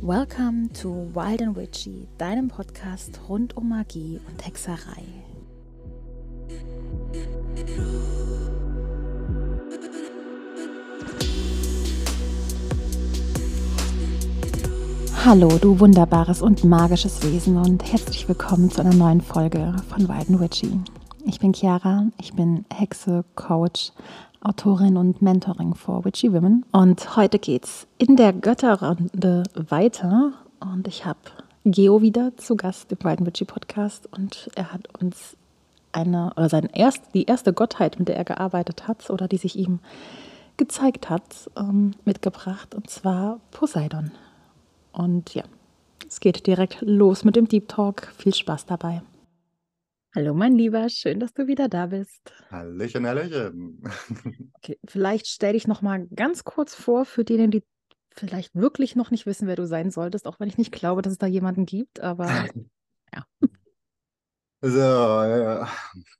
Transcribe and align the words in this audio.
Welcome 0.00 0.70
to 0.80 1.10
Wild 1.14 1.42
and 1.42 1.56
Witchy, 1.56 2.06
deinem 2.16 2.46
Podcast 2.48 3.18
rund 3.28 3.56
um 3.56 3.70
Magie 3.70 4.20
und 4.28 4.46
Hexerei. 4.46 5.02
Hallo, 15.24 15.48
du 15.60 15.80
wunderbares 15.80 16.40
und 16.40 16.62
magisches 16.62 17.20
Wesen 17.24 17.56
und 17.56 17.82
herzlich 17.82 18.28
willkommen 18.28 18.70
zu 18.70 18.82
einer 18.82 18.94
neuen 18.94 19.20
Folge 19.20 19.74
von 19.88 20.08
Wild 20.08 20.28
and 20.28 20.40
Witchy. 20.40 20.80
Ich 21.28 21.40
bin 21.40 21.52
Chiara, 21.52 22.06
ich 22.20 22.34
bin 22.34 22.64
Hexe, 22.72 23.24
Coach, 23.34 23.90
Autorin 24.42 24.96
und 24.96 25.22
Mentoring 25.22 25.74
for 25.74 26.04
Witchy 26.04 26.32
Women. 26.32 26.64
Und 26.70 27.16
heute 27.16 27.40
geht's 27.40 27.88
in 27.98 28.14
der 28.14 28.32
Götterrunde 28.32 29.42
weiter. 29.54 30.34
Und 30.60 30.86
ich 30.86 31.04
habe 31.04 31.18
Geo 31.64 32.00
wieder 32.00 32.36
zu 32.36 32.54
Gast 32.54 32.92
im 32.92 32.98
Wild 33.02 33.26
Witchy 33.26 33.44
Podcast. 33.44 34.08
Und 34.16 34.48
er 34.54 34.72
hat 34.72 34.86
uns 35.02 35.36
eine, 35.90 36.32
oder 36.36 36.48
seine 36.48 36.68
erst, 36.72 37.02
die 37.12 37.24
erste 37.24 37.52
Gottheit, 37.52 37.98
mit 37.98 38.06
der 38.06 38.16
er 38.16 38.24
gearbeitet 38.24 38.86
hat, 38.86 39.10
oder 39.10 39.26
die 39.26 39.38
sich 39.38 39.56
ihm 39.56 39.80
gezeigt 40.56 41.10
hat, 41.10 41.50
ähm, 41.56 41.94
mitgebracht. 42.04 42.72
Und 42.72 42.88
zwar 42.88 43.40
Poseidon. 43.50 44.12
Und 44.92 45.34
ja, 45.34 45.42
es 46.06 46.20
geht 46.20 46.46
direkt 46.46 46.82
los 46.82 47.24
mit 47.24 47.34
dem 47.34 47.48
Deep 47.48 47.68
Talk. 47.68 48.12
Viel 48.16 48.32
Spaß 48.32 48.66
dabei. 48.66 49.02
Hallo, 50.16 50.32
mein 50.32 50.54
Lieber, 50.54 50.88
schön, 50.88 51.20
dass 51.20 51.34
du 51.34 51.46
wieder 51.46 51.68
da 51.68 51.88
bist. 51.88 52.32
Hallöchen, 52.50 53.06
Hallöchen. 53.06 53.82
Okay, 54.54 54.78
vielleicht 54.88 55.26
stell 55.26 55.52
dich 55.52 55.68
noch 55.68 55.82
mal 55.82 56.06
ganz 56.08 56.42
kurz 56.42 56.74
vor 56.74 57.04
für 57.04 57.22
diejenigen, 57.22 57.50
die 57.50 57.62
vielleicht 58.14 58.54
wirklich 58.54 58.96
noch 58.96 59.10
nicht 59.10 59.26
wissen, 59.26 59.46
wer 59.46 59.56
du 59.56 59.66
sein 59.66 59.90
solltest, 59.90 60.26
auch 60.26 60.40
wenn 60.40 60.48
ich 60.48 60.56
nicht 60.56 60.72
glaube, 60.72 61.02
dass 61.02 61.12
es 61.12 61.18
da 61.18 61.26
jemanden 61.26 61.66
gibt, 61.66 62.00
aber 62.00 62.48
ja. 63.14 63.26
So, 64.62 64.78
ja, 64.78 65.68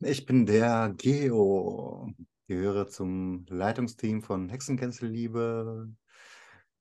ich 0.00 0.26
bin 0.26 0.44
der 0.44 0.92
Geo, 0.98 2.12
gehöre 2.48 2.88
zum 2.88 3.46
Leitungsteam 3.48 4.20
von 4.20 4.50
Hexenkänzelliebe, 4.50 5.90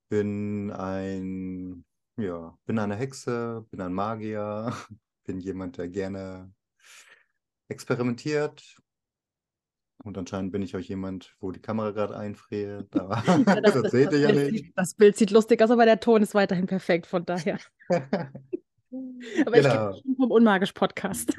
bin 0.10 0.70
ein, 0.70 1.86
ja, 2.18 2.58
bin 2.66 2.78
eine 2.78 2.98
Hexe, 2.98 3.66
bin 3.72 3.80
ein 3.80 3.94
Magier, 3.94 4.74
bin 5.24 5.40
jemand, 5.40 5.78
der 5.78 5.88
gerne 5.88 6.54
experimentiert. 7.68 8.78
Und 10.04 10.18
anscheinend 10.18 10.52
bin 10.52 10.62
ich 10.62 10.76
euch 10.76 10.88
jemand, 10.88 11.36
wo 11.40 11.52
die 11.52 11.62
Kamera 11.62 11.92
gerade 11.92 12.18
einfriert. 12.18 12.94
Aber 13.00 13.24
ja, 13.26 13.62
das, 13.62 13.74
das, 13.82 13.92
seht 13.92 14.12
ihr 14.12 14.20
ja 14.20 14.32
nicht. 14.32 14.66
Sieht, 14.66 14.74
das 14.76 14.94
Bild 14.94 15.18
sieht 15.18 15.32
lustig 15.32 15.62
aus, 15.62 15.72
aber 15.72 15.86
der 15.86 16.00
Ton 16.00 16.22
ist 16.22 16.36
weiterhin 16.36 16.68
perfekt, 16.68 17.08
von 17.08 17.26
daher. 17.26 17.60
aber 17.90 18.32
genau. 18.92 19.56
ich 19.56 19.64
kenne 19.64 19.96
schon 20.02 20.16
vom 20.16 20.32
Unmagisch-Podcast. 20.32 21.36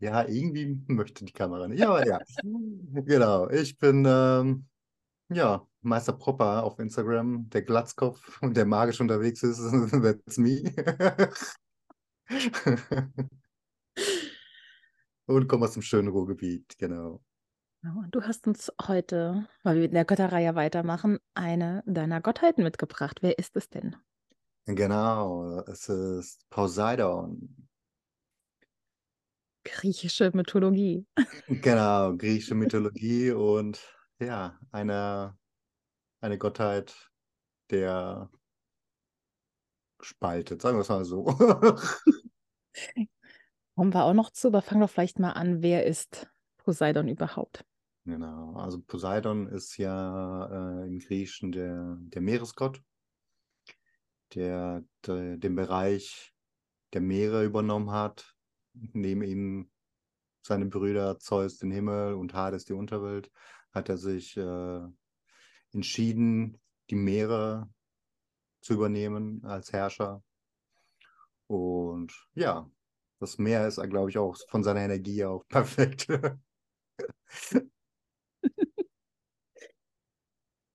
ja, 0.00 0.28
irgendwie 0.28 0.78
möchte 0.88 1.24
die 1.24 1.32
Kamera 1.32 1.68
nicht. 1.68 1.82
Aber 1.82 2.06
ja, 2.06 2.20
genau. 2.42 3.48
Ich 3.48 3.78
bin 3.78 4.04
ähm, 4.06 4.66
ja, 5.30 5.66
Meister 5.82 6.12
Propper 6.12 6.64
auf 6.64 6.78
Instagram, 6.78 7.48
der 7.50 7.62
Glatzkopf 7.62 8.42
und 8.42 8.56
der 8.56 8.66
magisch 8.66 9.00
unterwegs 9.00 9.42
ist. 9.42 9.60
That's 9.90 10.36
me. 10.36 10.62
Und 15.36 15.48
komme 15.48 15.66
aus 15.66 15.72
dem 15.72 15.82
schönen 15.82 16.08
Ruhrgebiet, 16.08 16.76
genau. 16.78 17.22
Du 18.10 18.22
hast 18.22 18.46
uns 18.46 18.70
heute, 18.86 19.48
weil 19.62 19.76
wir 19.76 19.84
in 19.86 19.94
der 19.94 20.04
Götterreihe 20.04 20.54
weitermachen, 20.54 21.18
eine 21.32 21.82
deiner 21.86 22.20
Gottheiten 22.20 22.62
mitgebracht. 22.62 23.22
Wer 23.22 23.38
ist 23.38 23.56
es 23.56 23.70
denn? 23.70 23.96
Genau, 24.66 25.60
es 25.60 25.88
ist 25.88 26.48
Poseidon. 26.50 27.68
Griechische 29.64 30.30
Mythologie. 30.34 31.06
Genau, 31.48 32.16
griechische 32.16 32.54
Mythologie 32.56 33.30
und 33.30 33.80
ja, 34.18 34.58
eine, 34.72 35.38
eine 36.20 36.36
Gottheit 36.36 37.10
der 37.70 38.30
spaltet, 40.02 40.60
sagen 40.60 40.76
wir 40.76 40.82
es 40.82 40.88
mal 40.88 41.04
so. 41.04 41.24
Kommen 43.80 43.94
wir 43.94 44.04
auch 44.04 44.12
noch 44.12 44.28
zu, 44.28 44.48
aber 44.48 44.60
fang 44.60 44.78
doch 44.80 44.90
vielleicht 44.90 45.18
mal 45.18 45.30
an, 45.30 45.62
wer 45.62 45.86
ist 45.86 46.30
Poseidon 46.58 47.08
überhaupt? 47.08 47.64
Genau, 48.04 48.52
also 48.56 48.78
Poseidon 48.78 49.46
ist 49.46 49.78
ja 49.78 50.82
äh, 50.82 50.86
im 50.86 50.98
Griechischen 50.98 51.50
der, 51.50 51.96
der 51.98 52.20
Meeresgott, 52.20 52.82
der, 54.34 54.84
der, 55.06 55.38
den 55.38 55.54
Bereich 55.54 56.34
der 56.92 57.00
Meere 57.00 57.42
übernommen 57.42 57.90
hat. 57.90 58.36
Neben 58.74 59.22
ihm 59.22 59.70
seine 60.42 60.66
Brüder 60.66 61.18
Zeus 61.18 61.56
den 61.56 61.70
Himmel 61.70 62.12
und 62.12 62.34
Hades 62.34 62.66
die 62.66 62.74
Unterwelt, 62.74 63.32
hat 63.72 63.88
er 63.88 63.96
sich 63.96 64.36
äh, 64.36 64.80
entschieden, 65.72 66.60
die 66.90 66.96
Meere 66.96 67.72
zu 68.60 68.74
übernehmen 68.74 69.42
als 69.42 69.72
Herrscher. 69.72 70.22
Und 71.46 72.12
ja, 72.34 72.70
das 73.20 73.38
Meer 73.38 73.68
ist, 73.68 73.80
glaube 73.88 74.10
ich, 74.10 74.18
auch 74.18 74.36
von 74.48 74.64
seiner 74.64 74.80
Energie 74.80 75.24
auch 75.24 75.44
perfekt. 75.48 76.08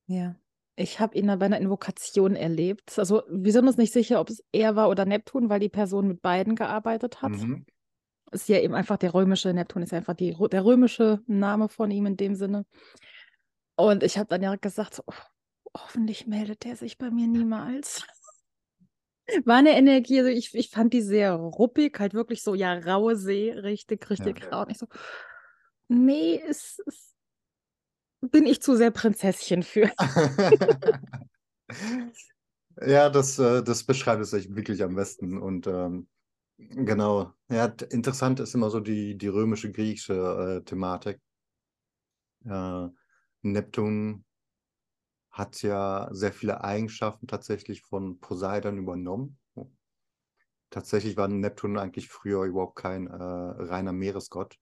ja. 0.08 0.36
Ich 0.78 1.00
habe 1.00 1.18
ihn 1.18 1.28
bei 1.28 1.46
einer 1.46 1.60
Invokation 1.60 2.36
erlebt. 2.36 3.00
Also 3.00 3.24
wir 3.30 3.54
sind 3.54 3.66
uns 3.66 3.78
nicht 3.78 3.94
sicher, 3.94 4.20
ob 4.20 4.30
es 4.30 4.44
er 4.52 4.76
war 4.76 4.90
oder 4.90 5.06
Neptun, 5.06 5.50
weil 5.50 5.62
die 5.62 5.70
Person 5.70 6.08
mit 6.08 6.22
beiden 6.22 6.56
gearbeitet 6.56 7.22
hat. 7.22 7.32
Mhm. 7.32 7.66
Ist 8.32 8.50
ja 8.50 8.60
eben 8.60 8.74
einfach 8.74 8.98
der 8.98 9.14
römische, 9.14 9.54
Neptun 9.54 9.84
ist 9.84 9.92
ja 9.92 10.00
einfach 10.00 10.16
die, 10.16 10.36
der 10.52 10.66
römische 10.66 11.22
Name 11.28 11.70
von 11.70 11.92
ihm 11.92 12.06
in 12.08 12.18
dem 12.18 12.36
Sinne. 12.36 12.66
Und 13.78 14.04
ich 14.04 14.18
habe 14.18 14.28
dann 14.28 14.44
ja 14.44 14.54
gesagt, 14.58 15.02
oh, 15.06 15.14
hoffentlich 15.78 16.28
meldet 16.28 16.66
er 16.66 16.76
sich 16.76 16.98
bei 16.98 17.10
mir 17.10 17.28
niemals. 17.28 18.06
War 19.44 19.58
eine 19.58 19.75
Energie, 19.75 20.19
also 20.19 20.30
ich, 20.30 20.53
ich 20.53 20.69
fand 20.69 20.94
die 20.94 21.02
sehr 21.02 21.34
ruppig, 21.34 22.00
halt 22.00 22.13
wirklich 22.13 22.44
so, 22.44 22.53
ja, 22.53 22.74
raue 22.74 23.16
See, 23.16 23.52
richtig, 23.52 24.09
richtig 24.09 24.40
ja. 24.41 24.50
rau. 24.50 24.62
Und 24.63 24.72
ich 24.72 24.78
so, 24.78 24.88
nee, 25.88 26.41
es, 26.47 26.80
es 26.86 27.16
bin 28.22 28.46
ich 28.46 28.62
zu 28.62 28.75
sehr 28.75 28.91
Prinzesschen 28.91 29.64
für. 29.64 29.91
ja, 32.85 33.09
das, 33.09 33.40
äh, 33.40 33.64
das 33.64 33.84
beschreibt 33.84 34.22
es 34.22 34.30
sich 34.31 34.56
wirklich 34.56 34.84
am 34.84 34.96
besten. 34.96 35.38
Und 35.38 35.68
ähm, 35.68 36.08
genau, 36.58 37.34
ja, 37.50 37.66
interessant 37.90 38.40
ist 38.40 38.53
immer 38.53 38.69
so 38.69 38.80
die, 38.80 39.18
die 39.18 39.28
römische, 39.28 39.72
griechische 39.72 40.62
äh, 40.62 40.64
Thematik. 40.64 41.19
Äh, 42.46 42.88
Neptun 43.41 44.24
hat 45.35 45.62
ja 45.63 46.07
sehr 46.12 46.31
viele 46.31 46.63
Eigenschaften 46.63 47.28
tatsächlich 47.28 47.81
von 47.81 48.22
Poseidon 48.22 48.78
übernommen. 48.78 49.38
Tatsächlich 50.69 51.18
war 51.18 51.28
Neptun 51.28 51.78
eigentlich 51.78 52.07
früher 52.07 52.44
überhaupt 52.44 52.78
kein 52.78 53.07
äh, 53.07 53.13
reiner 53.13 53.91
Meeresgott. 53.91 54.57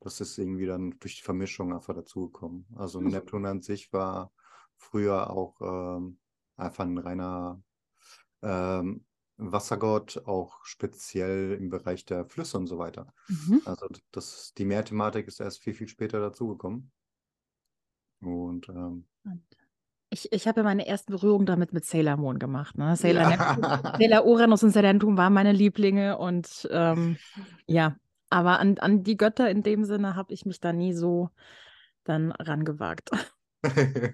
Das 0.00 0.22
ist 0.22 0.38
irgendwie 0.38 0.64
dann 0.64 0.92
durch 1.00 1.16
die 1.16 1.22
Vermischung 1.22 1.74
einfach 1.74 1.94
dazugekommen. 1.94 2.66
Also 2.76 2.98
mhm. 2.98 3.08
Neptun 3.08 3.44
an 3.44 3.60
sich 3.60 3.92
war 3.92 4.32
früher 4.78 5.28
auch 5.30 5.60
ähm, 5.60 6.18
einfach 6.56 6.84
ein 6.84 6.96
reiner 6.96 7.62
ähm, 8.40 9.04
Wassergott, 9.36 10.22
auch 10.24 10.64
speziell 10.64 11.52
im 11.52 11.68
Bereich 11.68 12.06
der 12.06 12.24
Flüsse 12.24 12.56
und 12.56 12.68
so 12.68 12.78
weiter. 12.78 13.12
Mhm. 13.28 13.60
Also 13.66 13.86
das, 14.12 14.54
die 14.56 14.64
Meerthematik 14.64 15.28
ist 15.28 15.40
erst 15.40 15.62
viel, 15.62 15.74
viel 15.74 15.88
später 15.88 16.20
dazugekommen. 16.20 16.90
Und 18.20 18.70
ähm, 18.70 19.06
ich, 20.10 20.32
ich 20.32 20.46
habe 20.46 20.60
ja 20.60 20.64
meine 20.64 20.86
ersten 20.86 21.12
Berührungen 21.12 21.46
damit 21.46 21.72
mit 21.72 21.84
Sailor 21.84 22.16
Moon 22.16 22.38
gemacht. 22.38 22.78
Ne? 22.78 22.96
Sailor, 22.96 23.30
ja. 23.30 23.94
Sailor 23.98 24.24
Uranus 24.24 24.62
und 24.62 24.70
Sailor 24.70 24.92
Neptun 24.92 25.16
waren 25.16 25.32
meine 25.32 25.52
Lieblinge 25.52 26.18
und 26.18 26.68
ähm, 26.70 27.16
ja, 27.66 27.96
aber 28.30 28.60
an, 28.60 28.78
an 28.78 29.02
die 29.02 29.16
Götter 29.16 29.50
in 29.50 29.62
dem 29.62 29.84
Sinne 29.84 30.16
habe 30.16 30.32
ich 30.32 30.46
mich 30.46 30.60
da 30.60 30.72
nie 30.72 30.92
so 30.92 31.30
dann 32.04 32.32
rangewagt. 32.32 33.10
okay, 33.64 34.06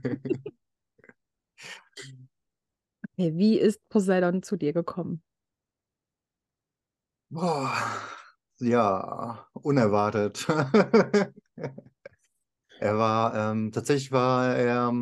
wie 3.16 3.58
ist 3.58 3.86
Poseidon 3.88 4.42
zu 4.42 4.56
dir 4.56 4.72
gekommen? 4.72 5.22
Boah, 7.28 7.72
ja, 8.58 9.46
unerwartet. 9.52 10.46
er 12.78 12.98
war, 12.98 13.34
ähm, 13.34 13.72
tatsächlich 13.72 14.12
war 14.12 14.54
er 14.54 14.92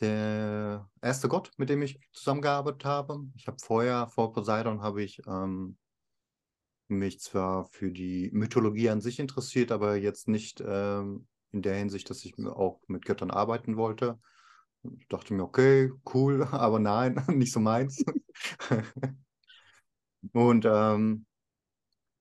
der 0.00 0.88
erste 1.02 1.28
Gott, 1.28 1.52
mit 1.56 1.68
dem 1.68 1.82
ich 1.82 2.00
zusammengearbeitet 2.12 2.84
habe. 2.84 3.20
Ich 3.36 3.46
habe 3.46 3.58
vorher, 3.62 4.08
vor 4.08 4.32
Poseidon, 4.32 4.82
habe 4.82 5.02
ich 5.02 5.20
ähm, 5.26 5.76
mich 6.88 7.20
zwar 7.20 7.66
für 7.66 7.92
die 7.92 8.30
Mythologie 8.32 8.90
an 8.90 9.00
sich 9.00 9.18
interessiert, 9.18 9.72
aber 9.72 9.96
jetzt 9.96 10.28
nicht 10.28 10.62
ähm, 10.66 11.26
in 11.52 11.62
der 11.62 11.76
Hinsicht, 11.76 12.10
dass 12.10 12.24
ich 12.24 12.34
auch 12.44 12.80
mit 12.86 13.04
Göttern 13.04 13.30
arbeiten 13.30 13.76
wollte, 13.76 14.18
Ich 14.98 15.08
dachte 15.08 15.34
mir, 15.34 15.44
okay, 15.44 15.90
cool, 16.14 16.44
aber 16.50 16.78
nein, 16.78 17.22
nicht 17.28 17.52
so 17.52 17.60
meins. 17.60 18.04
Und 20.32 20.66
ähm, 20.66 21.26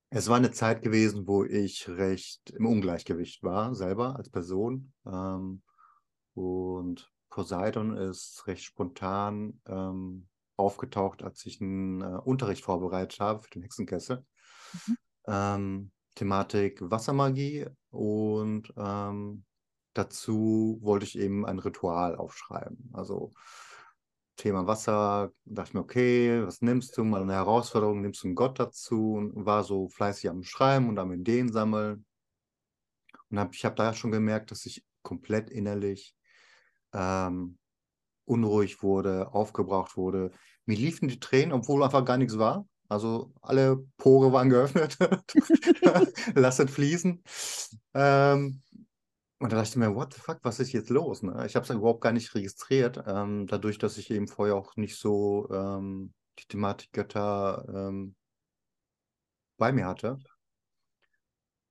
es 0.09 0.27
war 0.27 0.37
eine 0.37 0.51
Zeit 0.51 0.81
gewesen, 0.81 1.27
wo 1.27 1.43
ich 1.43 1.87
recht 1.87 2.49
im 2.51 2.65
Ungleichgewicht 2.65 3.43
war, 3.43 3.75
selber 3.75 4.15
als 4.15 4.29
Person. 4.29 4.93
Ähm, 5.05 5.61
und 6.33 7.11
Poseidon 7.29 7.95
ist 7.95 8.45
recht 8.47 8.63
spontan 8.63 9.61
ähm, 9.67 10.27
aufgetaucht, 10.57 11.23
als 11.23 11.45
ich 11.45 11.61
einen 11.61 12.01
äh, 12.01 12.19
Unterricht 12.23 12.63
vorbereitet 12.63 13.19
habe 13.19 13.41
für 13.41 13.49
den 13.49 13.61
Hexenkessel. 13.61 14.25
Mhm. 14.87 14.97
Ähm, 15.27 15.91
Thematik 16.15 16.81
Wassermagie 16.81 17.65
und 17.91 18.73
ähm, 18.75 19.45
dazu 19.93 20.79
wollte 20.81 21.05
ich 21.05 21.17
eben 21.17 21.45
ein 21.45 21.59
Ritual 21.59 22.15
aufschreiben. 22.15 22.89
Also 22.93 23.31
Thema 24.35 24.67
Wasser, 24.67 25.31
dachte 25.45 25.69
ich 25.69 25.73
mir, 25.73 25.81
okay, 25.81 26.45
was 26.45 26.61
nimmst 26.61 26.97
du? 26.97 27.03
Mal 27.03 27.21
eine 27.21 27.33
Herausforderung, 27.33 28.01
nimmst 28.01 28.23
du 28.23 28.27
einen 28.27 28.35
Gott 28.35 28.59
dazu 28.59 29.15
und 29.15 29.45
war 29.45 29.63
so 29.63 29.89
fleißig 29.89 30.29
am 30.29 30.43
Schreiben 30.43 30.87
und 30.89 30.97
am 30.97 31.11
Ideen 31.11 31.51
sammeln. 31.51 32.05
Und 33.29 33.39
hab, 33.39 33.53
ich 33.53 33.65
habe 33.65 33.75
da 33.75 33.93
schon 33.93 34.11
gemerkt, 34.11 34.51
dass 34.51 34.65
ich 34.65 34.83
komplett 35.03 35.49
innerlich 35.49 36.15
ähm, 36.93 37.57
unruhig 38.25 38.83
wurde, 38.83 39.33
aufgebraucht 39.33 39.97
wurde. 39.97 40.31
Mir 40.65 40.77
liefen 40.77 41.07
die 41.07 41.19
Tränen, 41.19 41.53
obwohl 41.53 41.83
einfach 41.83 42.05
gar 42.05 42.17
nichts 42.17 42.37
war. 42.37 42.67
Also 42.87 43.31
alle 43.41 43.77
Pore 43.97 44.33
waren 44.33 44.49
geöffnet. 44.49 44.97
Lass 46.35 46.59
es 46.59 46.71
fließen. 46.71 47.23
Ähm, 47.93 48.61
und 49.39 49.53
da 49.53 49.57
dachte 49.57 49.69
ich 49.69 49.75
mir, 49.77 49.95
what 49.95 50.13
the 50.13 50.19
fuck, 50.19 50.39
was 50.43 50.59
ist 50.59 50.73
jetzt 50.73 50.89
los? 50.89 51.23
Ne? 51.23 51.45
Ich 51.45 51.55
habe 51.55 51.63
es 51.63 51.69
überhaupt 51.69 52.01
gar 52.01 52.11
nicht 52.11 52.33
registriert, 52.35 53.01
ähm, 53.07 53.47
dadurch, 53.47 53.77
dass 53.77 53.97
ich 53.97 54.11
eben 54.11 54.27
vorher 54.27 54.55
auch 54.55 54.75
nicht 54.75 54.97
so 54.97 55.47
ähm, 55.51 56.13
die 56.39 56.45
Thematik 56.47 56.91
Götter 56.91 57.65
ähm, 57.73 58.15
bei 59.57 59.71
mir 59.71 59.85
hatte. 59.85 60.17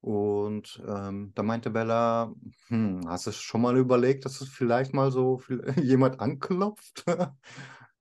Und 0.09 0.83
ähm, 0.89 1.33
da 1.35 1.43
meinte 1.43 1.69
Bella, 1.69 2.33
hm, 2.69 3.07
hast 3.07 3.27
du 3.27 3.33
schon 3.33 3.61
mal 3.61 3.77
überlegt, 3.77 4.25
dass 4.25 4.41
es 4.41 4.49
vielleicht 4.49 4.95
mal 4.95 5.13
so 5.13 5.37
viel, 5.37 5.63
jemand 5.85 6.19
anklopft? 6.19 7.05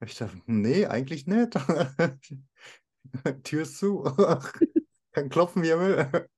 ich 0.00 0.16
dachte, 0.16 0.40
nee, 0.46 0.86
eigentlich 0.86 1.26
nicht. 1.26 1.52
Tür 3.42 3.60
ist 3.60 3.76
zu. 3.76 4.04
Kann 5.12 5.28
klopfen, 5.28 5.62
wie 5.62 5.68
er 5.68 5.80
will. 5.80 6.28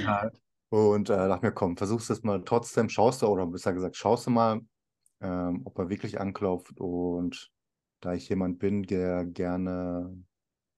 ja, 0.00 0.30
und 0.70 1.10
äh, 1.10 1.28
dachte 1.28 1.44
mir, 1.44 1.52
komm, 1.52 1.76
versuchst 1.76 2.08
es 2.08 2.22
mal 2.22 2.42
trotzdem, 2.42 2.88
schaust 2.88 3.20
du, 3.20 3.26
oder 3.26 3.46
besser 3.46 3.74
gesagt, 3.74 3.96
schaust 3.96 4.28
du 4.28 4.30
mal, 4.30 4.62
ähm, 5.20 5.60
ob 5.66 5.78
er 5.78 5.90
wirklich 5.90 6.18
anklopft. 6.18 6.80
Und 6.80 7.50
da 8.00 8.14
ich 8.14 8.30
jemand 8.30 8.58
bin, 8.60 8.84
der 8.84 9.26
gerne 9.26 10.24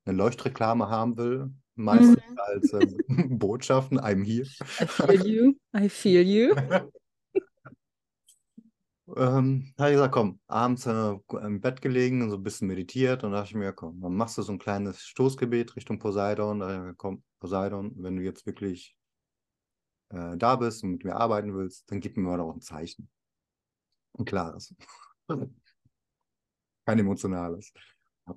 eine 0.04 0.16
Leuchtreklame 0.16 0.88
haben 0.88 1.16
will, 1.16 1.54
meistens 1.74 2.16
mhm. 2.16 2.38
als 2.38 2.72
äh, 2.72 2.86
Botschaften, 3.28 3.98
I'm 3.98 4.24
here. 4.24 4.46
I 4.80 4.86
feel 4.86 5.26
you, 5.26 5.54
I 5.76 5.88
feel 5.88 6.22
you. 6.22 6.54
ähm, 9.16 9.72
habe 9.78 9.90
ich 9.90 9.94
gesagt, 9.94 10.14
komm, 10.14 10.40
abends 10.46 10.86
äh, 10.86 11.14
im 11.42 11.60
Bett 11.60 11.82
gelegen 11.82 12.22
und 12.22 12.30
so 12.30 12.36
ein 12.36 12.42
bisschen 12.42 12.68
meditiert 12.68 13.24
und 13.24 13.32
dachte 13.32 13.48
ich 13.48 13.54
mir, 13.54 13.72
komm, 13.72 14.00
dann 14.00 14.14
machst 14.14 14.38
du 14.38 14.42
so 14.42 14.52
ein 14.52 14.58
kleines 14.58 15.02
Stoßgebet 15.02 15.76
Richtung 15.76 15.98
Poseidon. 15.98 16.60
Da 16.60 16.74
ich 16.74 16.80
mir, 16.80 16.94
komm, 16.94 17.22
Poseidon, 17.40 17.92
wenn 17.96 18.16
du 18.16 18.22
jetzt 18.22 18.46
wirklich 18.46 18.96
äh, 20.10 20.36
da 20.36 20.56
bist 20.56 20.84
und 20.84 20.92
mit 20.92 21.04
mir 21.04 21.16
arbeiten 21.16 21.54
willst, 21.54 21.90
dann 21.90 22.00
gib 22.00 22.16
mir 22.16 22.22
mal 22.22 22.38
doch 22.38 22.54
ein 22.54 22.60
Zeichen. 22.60 23.08
Ein 24.18 24.24
klares. 24.24 24.74
Kein 26.86 26.98
emotionales. 26.98 27.72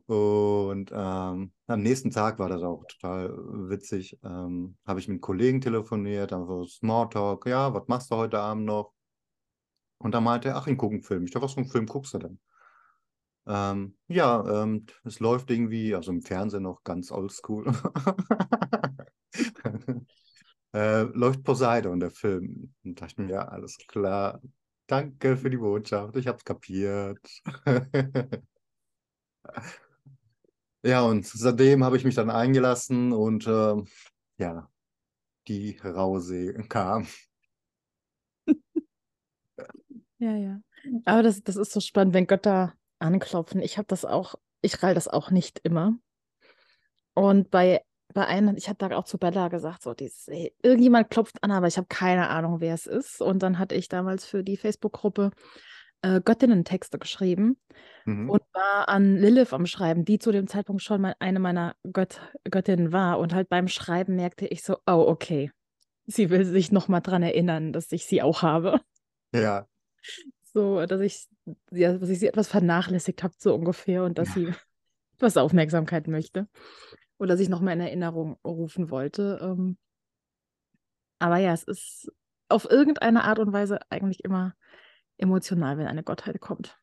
Und 0.06 0.92
ähm, 0.94 1.51
am 1.68 1.81
nächsten 1.81 2.12
Tag 2.12 2.39
war 2.39 2.50
das 2.50 2.62
auch 2.62 2.83
total 2.88 3.30
witzig. 3.69 4.18
Ähm, 4.24 4.77
Habe 4.86 5.00
ich 5.00 5.07
mit 5.07 5.21
Kollegen 5.21 5.62
telefoniert, 5.62 6.33
einfach 6.33 6.65
Smalltalk. 6.68 7.45
Ja, 7.47 7.74
was 7.74 7.88
machst 7.88 8.12
du 8.12 8.15
heute 8.15 8.39
Abend 8.39 8.65
noch? 8.65 8.94
Und 9.97 10.13
da 10.13 10.21
meinte 10.21 10.50
er, 10.50 10.57
ach, 10.57 10.68
ich 10.68 10.77
gucke 10.77 10.94
einen 10.95 11.03
Film. 11.03 11.25
Ich 11.25 11.31
dachte, 11.31 11.45
was 11.45 11.53
für 11.53 11.62
einen 11.62 11.69
Film 11.69 11.86
guckst 11.86 12.13
du 12.13 12.19
denn? 12.19 12.39
Ähm, 13.47 13.97
ja, 14.07 14.63
ähm, 14.63 14.86
es 15.03 15.19
läuft 15.19 15.51
irgendwie, 15.51 15.94
also 15.95 16.12
im 16.12 16.21
Fernsehen 16.21 16.63
noch 16.63 16.83
ganz 16.83 17.12
oldschool. 17.12 17.71
äh, 20.74 21.01
läuft 21.03 21.44
Poseidon, 21.44 22.00
der 22.00 22.12
Film. 22.12 22.74
Und 22.83 23.01
dachte 23.01 23.21
mir, 23.21 23.33
ja, 23.33 23.47
alles 23.47 23.77
klar. 23.88 24.42
Danke 24.88 25.38
für 25.38 25.50
die 25.50 25.57
Botschaft, 25.57 26.15
ich 26.15 26.27
hab's 26.27 26.44
kapiert. 26.45 27.19
ja, 30.85 31.01
und 31.01 31.25
seitdem 31.25 31.83
habe 31.83 31.97
ich 31.97 32.05
mich 32.05 32.15
dann 32.15 32.29
eingelassen 32.29 33.11
und 33.11 33.47
äh, 33.47 33.75
ja, 34.37 34.69
die 35.47 35.77
Rausee 35.83 36.53
kam. 36.69 37.07
Ja, 40.17 40.33
ja. 40.37 40.61
Aber 41.03 41.23
das, 41.23 41.43
das 41.43 41.57
ist 41.57 41.73
so 41.73 41.81
spannend, 41.81 42.13
wenn 42.13 42.25
Götter 42.25 42.73
anklopfen. 42.99 43.61
Ich 43.61 43.77
habe 43.77 43.87
das 43.87 44.05
auch, 44.05 44.35
ich 44.61 44.81
rall 44.81 44.95
das 44.95 45.09
auch 45.09 45.29
nicht 45.29 45.59
immer. 45.59 45.99
Und 47.13 47.51
bei 47.51 47.81
bei 48.15 48.25
einem, 48.25 48.55
ich 48.55 48.69
habe 48.69 48.77
da 48.77 48.95
auch 48.95 49.03
zu 49.03 49.17
Bella 49.17 49.49
gesagt, 49.49 49.83
so 49.83 49.93
dieses, 49.93 50.29
ey, 50.29 50.55
irgendjemand 50.63 51.09
klopft 51.09 51.43
an, 51.43 51.51
aber 51.51 51.67
ich 51.67 51.77
habe 51.77 51.87
keine 51.87 52.29
Ahnung, 52.29 52.61
wer 52.61 52.73
es 52.73 52.87
ist. 52.87 53.21
Und 53.21 53.43
dann 53.43 53.59
hatte 53.59 53.75
ich 53.75 53.89
damals 53.89 54.25
für 54.25 54.41
die 54.41 54.55
Facebook-Gruppe 54.55 55.31
äh, 56.01 56.21
Göttinnen-Texte 56.21 56.97
geschrieben 56.97 57.57
mhm. 58.06 58.30
und 58.30 58.42
war 58.54 58.90
an 58.90 59.18
Lilith 59.18 59.54
am 59.54 59.66
Schreiben, 59.66 60.06
die 60.06 60.19
zu 60.19 60.31
dem 60.31 60.48
Zeitpunkt 60.48 60.81
schon 60.81 61.02
mal 61.02 61.16
eine 61.19 61.40
meiner 61.40 61.75
Gött 61.92 62.22
Göttinnen 62.50 62.92
war. 62.92 63.19
Und 63.19 63.34
halt 63.34 63.50
beim 63.50 63.68
Schreiben 63.68 64.16
merkte 64.16 64.48
ich 64.48 64.63
so, 64.63 64.78
oh, 64.86 65.06
okay. 65.07 65.52
Sie 66.07 66.30
will 66.30 66.46
sich 66.46 66.72
nochmal 66.72 67.02
dran 67.02 67.24
erinnern, 67.24 67.74
dass 67.74 67.92
ich 67.92 68.06
sie 68.06 68.22
auch 68.22 68.42
habe. 68.44 68.80
Ja. 69.34 69.68
So, 70.54 70.86
dass 70.86 71.02
ich, 71.02 71.28
ja, 71.72 71.98
dass 71.98 72.10
ich 72.10 72.19
sie 72.19 72.28
etwas 72.28 72.48
vernachlässigt 72.48 73.24
habe, 73.24 73.34
so 73.38 73.54
ungefähr, 73.54 74.04
und 74.04 74.18
dass 74.18 74.30
ja. 74.30 74.34
sie 74.34 74.54
etwas 75.16 75.38
Aufmerksamkeit 75.38 76.07
möchte 76.07 76.48
oder 77.18 77.38
sich 77.38 77.50
nochmal 77.50 77.74
in 77.74 77.81
Erinnerung 77.81 78.38
rufen 78.46 78.90
wollte. 78.90 79.40
Ähm, 79.42 79.78
aber 81.19 81.38
ja, 81.38 81.54
es 81.54 81.63
ist 81.63 82.12
auf 82.50 82.69
irgendeine 82.69 83.24
Art 83.24 83.40
und 83.40 83.52
Weise 83.52 83.80
eigentlich 83.90 84.24
immer 84.24 84.54
emotional, 85.18 85.78
wenn 85.78 85.88
eine 85.88 86.04
Gottheit 86.04 86.40
kommt. 86.40 86.78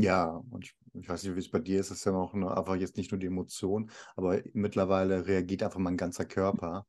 Ja, 0.00 0.42
und 0.50 0.64
ich, 0.64 0.74
ich 0.94 1.08
weiß 1.08 1.22
nicht, 1.24 1.34
wie 1.34 1.40
es 1.40 1.50
bei 1.50 1.58
dir 1.58 1.80
ist, 1.80 1.90
es 1.90 1.98
ist 1.98 2.04
ja 2.04 2.12
auch 2.12 2.34
nur, 2.34 2.56
einfach 2.56 2.76
jetzt 2.76 2.96
nicht 2.96 3.10
nur 3.10 3.18
die 3.18 3.26
Emotion, 3.26 3.90
aber 4.16 4.40
mittlerweile 4.52 5.26
reagiert 5.26 5.62
einfach 5.62 5.78
mein 5.78 5.96
ganzer 5.96 6.24
Körper. 6.24 6.86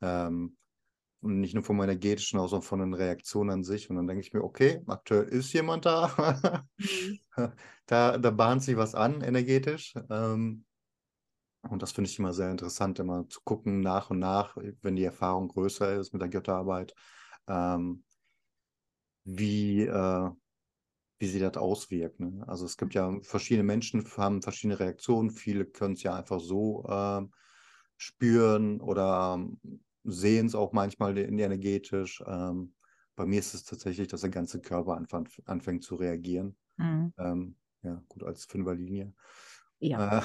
Ähm, 0.00 0.56
und 1.20 1.40
nicht 1.40 1.54
nur 1.54 1.64
von 1.64 1.76
meiner 1.76 1.92
energetischen, 1.92 2.38
sondern 2.38 2.62
von 2.62 2.78
den 2.80 2.94
Reaktionen 2.94 3.50
an 3.50 3.64
sich. 3.64 3.90
Und 3.90 3.96
dann 3.96 4.06
denke 4.06 4.20
ich 4.20 4.32
mir, 4.32 4.44
okay, 4.44 4.82
aktuell 4.86 5.24
ist 5.24 5.52
jemand 5.52 5.86
da. 5.86 6.64
Mhm. 6.78 7.18
da, 7.86 8.18
da 8.18 8.30
bahnt 8.30 8.62
sich 8.62 8.76
was 8.76 8.94
an, 8.94 9.22
energetisch. 9.22 9.94
Ähm, 10.10 10.64
und 11.62 11.82
das 11.82 11.92
finde 11.92 12.08
ich 12.10 12.18
immer 12.18 12.32
sehr 12.32 12.50
interessant, 12.50 12.98
immer 12.98 13.28
zu 13.28 13.40
gucken 13.42 13.80
nach 13.80 14.10
und 14.10 14.20
nach, 14.20 14.56
wenn 14.82 14.96
die 14.96 15.04
Erfahrung 15.04 15.48
größer 15.48 15.96
ist 15.96 16.12
mit 16.12 16.22
der 16.22 16.28
Götterarbeit, 16.28 16.94
ähm, 17.48 18.04
wie, 19.24 19.82
äh, 19.82 20.30
wie 21.18 21.26
sie 21.26 21.38
das 21.38 21.56
auswirkt. 21.56 22.20
Ne? 22.20 22.44
Also 22.46 22.66
es 22.66 22.76
gibt 22.76 22.94
ja 22.94 23.10
verschiedene 23.22 23.64
Menschen, 23.64 24.04
haben 24.16 24.42
verschiedene 24.42 24.78
Reaktionen. 24.78 25.30
Viele 25.30 25.64
können 25.64 25.94
es 25.94 26.02
ja 26.02 26.14
einfach 26.14 26.40
so 26.40 26.84
äh, 26.88 27.22
spüren 27.96 28.80
oder 28.80 29.36
ähm, 29.38 29.60
sehen 30.04 30.46
es 30.46 30.54
auch 30.54 30.72
manchmal 30.72 31.16
energetisch. 31.18 32.22
Ähm, 32.26 32.74
bei 33.16 33.24
mir 33.24 33.38
ist 33.38 33.54
es 33.54 33.64
tatsächlich, 33.64 34.08
dass 34.08 34.20
der 34.20 34.30
ganze 34.30 34.60
Körper 34.60 34.94
anfängt, 34.94 35.30
anfängt 35.46 35.82
zu 35.82 35.94
reagieren. 35.96 36.56
Mhm. 36.76 37.12
Ähm, 37.18 37.56
ja, 37.82 38.02
gut, 38.08 38.22
als 38.22 38.44
Fünferlinie. 38.44 39.14
Ja. 39.78 40.18
Äh. 40.18 40.22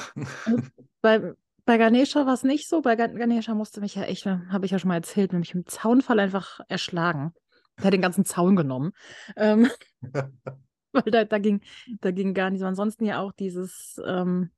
Bei, 1.02 1.34
bei 1.66 1.78
Ganesha 1.78 2.26
war 2.26 2.34
es 2.34 2.44
nicht 2.44 2.68
so. 2.68 2.82
Bei 2.82 2.96
Ganesha 2.96 3.56
musste 3.56 3.82
mich 3.82 3.96
ja 3.96 4.04
echt, 4.04 4.26
habe 4.26 4.66
ich 4.66 4.72
ja 4.72 4.80
schon 4.80 4.90
mal 4.90 4.96
erzählt, 4.96 5.32
nämlich 5.32 5.54
im 5.54 5.66
Zaunfall 5.66 6.20
einfach 6.20 6.60
erschlagen. 6.68 7.34
Der 7.78 7.86
hat 7.86 7.94
den 7.94 8.02
ganzen 8.02 8.26
Zaun 8.26 8.56
genommen. 8.56 8.92
Ähm, 9.36 9.70
weil 11.06 11.12
da, 11.12 11.26
da, 11.26 11.38
ging, 11.38 11.62
da 12.02 12.12
ging 12.12 12.34
gar 12.34 12.50
nichts. 12.50 12.66
Ansonsten 12.66 13.06
ja 13.06 13.20
auch 13.20 13.32
dieses, 13.32 14.02
ähm, 14.06 14.52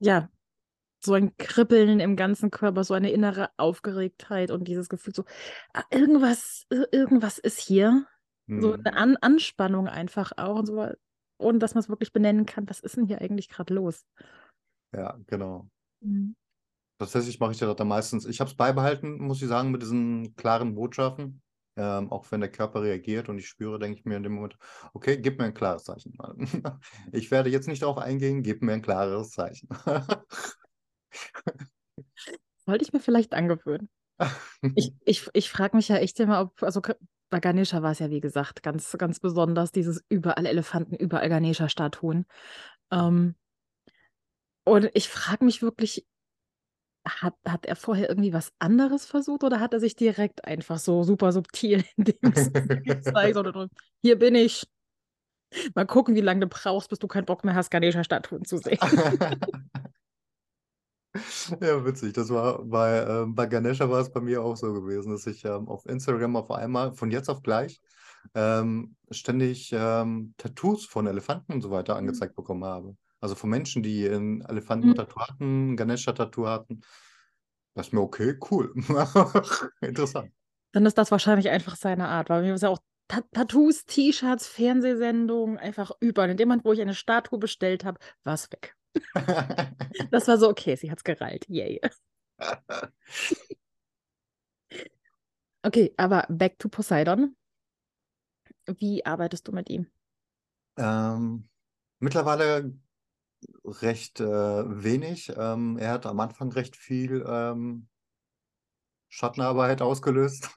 ja, 0.00 0.30
so 1.00 1.14
ein 1.14 1.36
Kribbeln 1.36 2.00
im 2.00 2.16
ganzen 2.16 2.50
Körper, 2.50 2.82
so 2.84 2.94
eine 2.94 3.10
innere 3.10 3.50
Aufgeregtheit 3.56 4.50
und 4.50 4.66
dieses 4.66 4.88
Gefühl, 4.88 5.14
so, 5.14 5.24
ah, 5.72 5.84
irgendwas, 5.90 6.66
irgendwas 6.90 7.38
ist 7.38 7.60
hier. 7.60 8.06
Mhm. 8.46 8.62
So 8.62 8.72
eine 8.72 8.96
An 8.96 9.16
Anspannung 9.16 9.88
einfach 9.88 10.32
auch 10.36 10.56
und 10.56 10.66
so 10.66 10.88
ohne 11.40 11.58
dass 11.58 11.74
man 11.74 11.82
es 11.82 11.88
wirklich 11.88 12.12
benennen 12.12 12.46
kann, 12.46 12.68
was 12.68 12.80
ist 12.80 12.96
denn 12.96 13.06
hier 13.06 13.20
eigentlich 13.20 13.48
gerade 13.48 13.72
los? 13.72 14.04
Ja, 14.92 15.18
genau. 15.26 15.68
Mhm. 16.00 16.34
Tatsächlich 16.98 17.38
mache 17.38 17.52
ich 17.52 17.60
ja 17.60 17.72
da 17.72 17.84
meistens, 17.84 18.26
ich 18.26 18.40
habe 18.40 18.50
es 18.50 18.56
beibehalten, 18.56 19.18
muss 19.18 19.40
ich 19.40 19.48
sagen, 19.48 19.70
mit 19.70 19.82
diesen 19.82 20.34
klaren 20.34 20.74
Botschaften. 20.74 21.40
Ähm, 21.78 22.10
auch 22.10 22.30
wenn 22.32 22.40
der 22.40 22.50
Körper 22.50 22.82
reagiert 22.82 23.28
und 23.28 23.38
ich 23.38 23.46
spüre, 23.46 23.78
denke 23.78 24.00
ich 24.00 24.04
mir 24.04 24.16
in 24.16 24.24
dem 24.24 24.32
Moment, 24.32 24.58
okay, 24.94 25.16
gib 25.16 25.38
mir 25.38 25.44
ein 25.44 25.54
klares 25.54 25.84
Zeichen. 25.84 26.18
Ich 27.12 27.30
werde 27.30 27.50
jetzt 27.50 27.68
nicht 27.68 27.82
darauf 27.82 27.98
eingehen, 27.98 28.42
gib 28.42 28.62
mir 28.62 28.72
ein 28.72 28.82
klares 28.82 29.30
Zeichen. 29.30 29.68
Wollte 32.66 32.84
ich 32.84 32.92
mir 32.92 33.00
vielleicht 33.00 33.32
angewöhnen. 33.32 33.88
Ich, 34.74 34.92
ich, 35.04 35.28
ich 35.32 35.50
frage 35.50 35.76
mich 35.76 35.88
ja 35.88 35.96
echt 35.96 36.18
immer, 36.18 36.40
ob, 36.40 36.62
also 36.62 36.82
bei 37.30 37.40
Ganesha 37.40 37.82
war 37.82 37.92
es 37.92 38.00
ja, 38.00 38.10
wie 38.10 38.20
gesagt, 38.20 38.62
ganz, 38.62 38.90
ganz 38.98 39.20
besonders, 39.20 39.70
dieses 39.70 40.02
überall 40.08 40.46
Elefanten, 40.46 40.96
überall 40.96 41.28
Ganesha-Statuen. 41.28 42.26
Ähm, 42.90 43.36
und 44.64 44.90
ich 44.94 45.08
frage 45.08 45.44
mich 45.44 45.62
wirklich, 45.62 46.06
hat, 47.06 47.34
hat 47.46 47.66
er 47.66 47.76
vorher 47.76 48.08
irgendwie 48.08 48.32
was 48.32 48.52
anderes 48.58 49.06
versucht 49.06 49.44
oder 49.44 49.60
hat 49.60 49.72
er 49.72 49.80
sich 49.80 49.96
direkt 49.96 50.44
einfach 50.44 50.78
so 50.78 51.02
super 51.04 51.32
subtil 51.32 51.84
in 51.96 52.04
dem 52.04 52.32
gezeigt? 52.84 53.36
Oder 53.36 53.68
hier 54.02 54.18
bin 54.18 54.34
ich. 54.34 54.66
Mal 55.74 55.86
gucken, 55.86 56.14
wie 56.14 56.20
lange 56.20 56.40
du 56.40 56.46
brauchst, 56.46 56.90
bis 56.90 56.98
du 56.98 57.08
keinen 57.08 57.24
Bock 57.24 57.42
mehr 57.42 57.54
hast, 57.54 57.70
Ganesha-Statuen 57.70 58.44
zu 58.44 58.58
sehen. 58.58 58.78
Ja, 61.60 61.84
witzig. 61.84 62.12
Das 62.12 62.28
war 62.28 62.62
bei, 62.62 63.02
ähm, 63.02 63.34
bei 63.34 63.46
Ganesha 63.46 63.88
war 63.90 64.00
es 64.00 64.10
bei 64.10 64.20
mir 64.20 64.42
auch 64.42 64.56
so 64.56 64.72
gewesen, 64.72 65.10
dass 65.10 65.26
ich 65.26 65.44
ähm, 65.44 65.68
auf 65.68 65.86
Instagram 65.86 66.36
auf 66.36 66.50
einmal 66.50 66.92
von 66.94 67.10
jetzt 67.10 67.28
auf 67.28 67.42
gleich 67.42 67.80
ähm, 68.34 68.94
ständig 69.10 69.70
ähm, 69.72 70.34
Tattoos 70.36 70.84
von 70.84 71.06
Elefanten 71.06 71.52
und 71.52 71.62
so 71.62 71.70
weiter 71.70 71.94
mhm. 71.94 72.00
angezeigt 72.00 72.36
bekommen 72.36 72.64
habe. 72.64 72.96
Also 73.20 73.34
von 73.34 73.50
Menschen, 73.50 73.82
die 73.82 74.06
ein 74.06 74.42
Elefanten-Tattoo 74.42 75.18
mhm. 75.18 75.22
hatten, 75.22 75.76
Ganesha-Tattoo 75.76 76.46
hatten. 76.46 76.80
Das 77.74 77.88
ist 77.88 77.92
mir 77.92 78.00
okay, 78.00 78.36
cool. 78.50 78.72
Interessant. 79.80 80.32
Dann 80.72 80.86
ist 80.86 80.98
das 80.98 81.10
wahrscheinlich 81.10 81.48
einfach 81.48 81.76
seine 81.76 82.08
Art, 82.08 82.28
weil 82.28 82.42
mir 82.42 82.54
ist 82.54 82.62
ja 82.62 82.68
auch 82.68 82.80
Tattoos, 83.08 83.86
T-Shirts, 83.86 84.46
Fernsehsendungen, 84.46 85.58
einfach 85.58 85.92
überall. 86.00 86.30
In 86.30 86.36
dem 86.36 86.48
Moment, 86.48 86.64
wo 86.64 86.72
ich 86.72 86.80
eine 86.80 86.94
Statue 86.94 87.38
bestellt 87.38 87.84
habe, 87.84 87.98
war 88.22 88.34
es 88.34 88.50
weg. 88.52 88.76
das 90.10 90.28
war 90.28 90.38
so, 90.38 90.48
okay, 90.48 90.76
sie 90.76 90.90
hat 90.90 90.98
es 90.98 91.04
gereilt. 91.04 91.46
Yay. 91.48 91.80
okay, 95.62 95.94
aber 95.96 96.26
back 96.28 96.58
to 96.58 96.68
Poseidon. 96.68 97.34
Wie 98.66 99.06
arbeitest 99.06 99.48
du 99.48 99.52
mit 99.52 99.70
ihm? 99.70 99.86
Ähm, 100.76 101.48
mittlerweile 101.98 102.74
recht 103.64 104.20
äh, 104.20 104.24
wenig. 104.26 105.32
Ähm, 105.36 105.78
er 105.78 105.92
hat 105.92 106.06
am 106.06 106.20
Anfang 106.20 106.50
recht 106.52 106.76
viel 106.76 107.24
ähm, 107.26 107.88
Schattenarbeit 109.08 109.82
ausgelöst. 109.82 110.50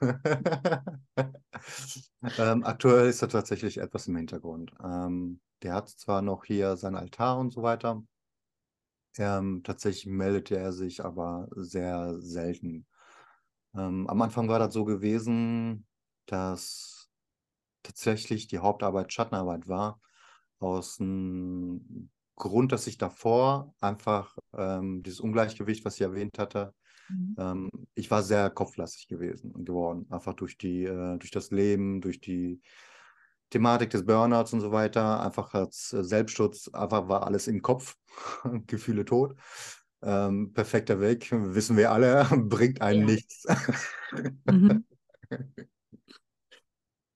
ähm, 2.38 2.64
aktuell 2.64 3.08
ist 3.08 3.22
er 3.22 3.28
tatsächlich 3.28 3.78
etwas 3.78 4.08
im 4.08 4.16
Hintergrund. 4.16 4.72
Ähm, 4.82 5.40
der 5.62 5.74
hat 5.74 5.88
zwar 5.88 6.22
noch 6.22 6.44
hier 6.44 6.76
seinen 6.76 6.96
Altar 6.96 7.38
und 7.38 7.52
so 7.52 7.62
weiter. 7.62 8.02
Ähm, 9.18 9.62
tatsächlich 9.62 10.06
meldete 10.06 10.56
er 10.56 10.72
sich 10.72 11.04
aber 11.04 11.48
sehr 11.54 12.20
selten. 12.20 12.86
Ähm, 13.74 14.06
am 14.08 14.22
Anfang 14.22 14.48
war 14.48 14.58
das 14.58 14.74
so 14.74 14.84
gewesen, 14.84 15.86
dass 16.26 17.10
tatsächlich 17.82 18.46
die 18.48 18.58
Hauptarbeit 18.58 19.12
Schattenarbeit 19.12 19.68
war, 19.68 20.00
aus 20.58 20.96
dem 20.96 22.10
Grund, 22.36 22.72
dass 22.72 22.86
ich 22.86 22.98
davor 22.98 23.74
einfach 23.80 24.36
ähm, 24.56 25.02
dieses 25.02 25.20
Ungleichgewicht, 25.20 25.84
was 25.84 25.94
ich 25.96 26.02
erwähnt 26.02 26.38
hatte, 26.38 26.74
mhm. 27.08 27.36
ähm, 27.38 27.70
ich 27.94 28.10
war 28.10 28.22
sehr 28.22 28.50
kopflastig 28.50 29.08
gewesen 29.08 29.52
und 29.52 29.64
geworden, 29.64 30.06
einfach 30.10 30.34
durch 30.34 30.58
die, 30.58 30.84
äh, 30.84 31.18
durch 31.18 31.30
das 31.30 31.50
Leben, 31.50 32.00
durch 32.00 32.20
die 32.20 32.60
Thematik 33.50 33.90
des 33.90 34.06
Burnouts 34.06 34.54
und 34.54 34.60
so 34.60 34.72
weiter, 34.72 35.22
einfach 35.22 35.52
als 35.54 35.92
äh, 35.92 36.02
Selbstschutz, 36.02 36.68
einfach 36.72 37.08
war 37.08 37.26
alles 37.26 37.48
im 37.48 37.60
Kopf, 37.60 37.96
Gefühle 38.66 39.04
tot. 39.04 39.36
Ähm, 40.02 40.52
perfekter 40.52 41.00
Weg, 41.00 41.30
wissen 41.32 41.76
wir 41.76 41.92
alle, 41.92 42.24
bringt 42.48 42.80
einen 42.80 43.08
ja. 43.08 43.14
nichts. 43.14 43.46
mhm. 44.46 44.84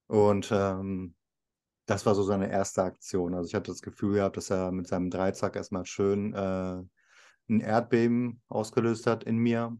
Und 0.08 0.50
ähm, 0.52 1.15
das 1.86 2.04
war 2.04 2.14
so 2.14 2.22
seine 2.24 2.50
erste 2.50 2.82
Aktion. 2.82 3.34
Also 3.34 3.48
ich 3.48 3.54
hatte 3.54 3.70
das 3.70 3.80
Gefühl 3.80 4.14
gehabt, 4.14 4.36
dass 4.36 4.50
er 4.50 4.72
mit 4.72 4.88
seinem 4.88 5.08
Dreizack 5.08 5.56
erstmal 5.56 5.86
schön 5.86 6.34
äh, 6.34 6.82
ein 7.48 7.60
Erdbeben 7.60 8.42
ausgelöst 8.48 9.06
hat 9.06 9.24
in 9.24 9.36
mir. 9.36 9.76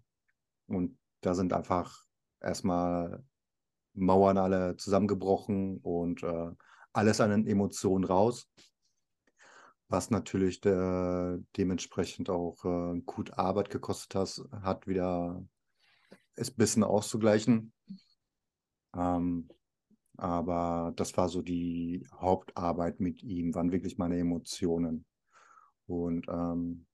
Und 0.69 0.97
da 1.21 1.35
sind 1.35 1.53
einfach 1.53 2.05
erstmal 2.41 3.25
Mauern 3.95 4.39
alle 4.39 4.77
zusammengebrochen 4.77 5.79
und 5.79 6.23
äh, 6.23 6.51
alles 6.93 7.21
an 7.21 7.31
den 7.31 7.47
Emotionen 7.47 8.05
raus. 8.05 8.49
Was 9.89 10.11
natürlich 10.11 10.61
de 10.61 11.41
dementsprechend 11.57 12.31
auch 12.31 12.65
äh, 12.65 13.01
gut 13.01 13.39
Arbeit 13.39 13.71
gekostet 13.71 14.15
has, 14.15 14.45
hat, 14.51 14.87
wieder 14.87 15.45
es 16.35 16.51
ein 16.51 16.57
bisschen 16.57 16.85
auszugleichen. 16.85 17.73
Ähm, 18.95 19.49
aber 20.19 20.93
das 20.97 21.17
war 21.17 21.29
so 21.29 21.43
die 21.43 22.07
Hauptarbeit 22.13 23.01
mit 23.01 23.23
ihm, 23.23 23.55
waren 23.55 23.73
wirklich 23.73 23.99
meine 23.99 24.19
Emotionen. 24.19 25.05
Und 25.87 26.27
ähm, 26.29 26.87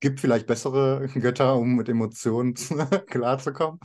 gibt 0.00 0.20
vielleicht 0.20 0.46
bessere 0.46 1.08
Götter, 1.14 1.56
um 1.56 1.76
mit 1.76 1.88
Emotionen 1.88 2.54
klarzukommen, 3.06 3.80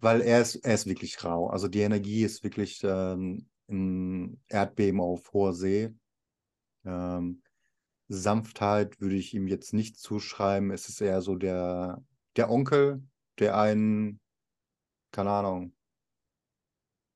weil 0.00 0.20
er 0.20 0.42
ist, 0.42 0.56
er 0.56 0.74
ist 0.74 0.86
wirklich 0.86 1.22
rau. 1.24 1.48
Also 1.48 1.68
die 1.68 1.80
Energie 1.80 2.22
ist 2.22 2.42
wirklich 2.44 2.80
ähm, 2.84 3.48
ein 3.68 4.40
Erdbeben 4.48 5.00
auf 5.00 5.32
hoher 5.32 5.54
See. 5.54 5.94
Ähm, 6.84 7.42
Sanftheit 8.08 9.00
würde 9.00 9.16
ich 9.16 9.34
ihm 9.34 9.46
jetzt 9.46 9.72
nicht 9.72 9.98
zuschreiben. 9.98 10.70
Es 10.70 10.88
ist 10.88 11.00
eher 11.00 11.22
so 11.22 11.36
der, 11.36 12.02
der 12.36 12.50
Onkel, 12.50 13.02
der 13.38 13.56
einen, 13.56 14.20
keine 15.12 15.30
Ahnung, 15.30 15.74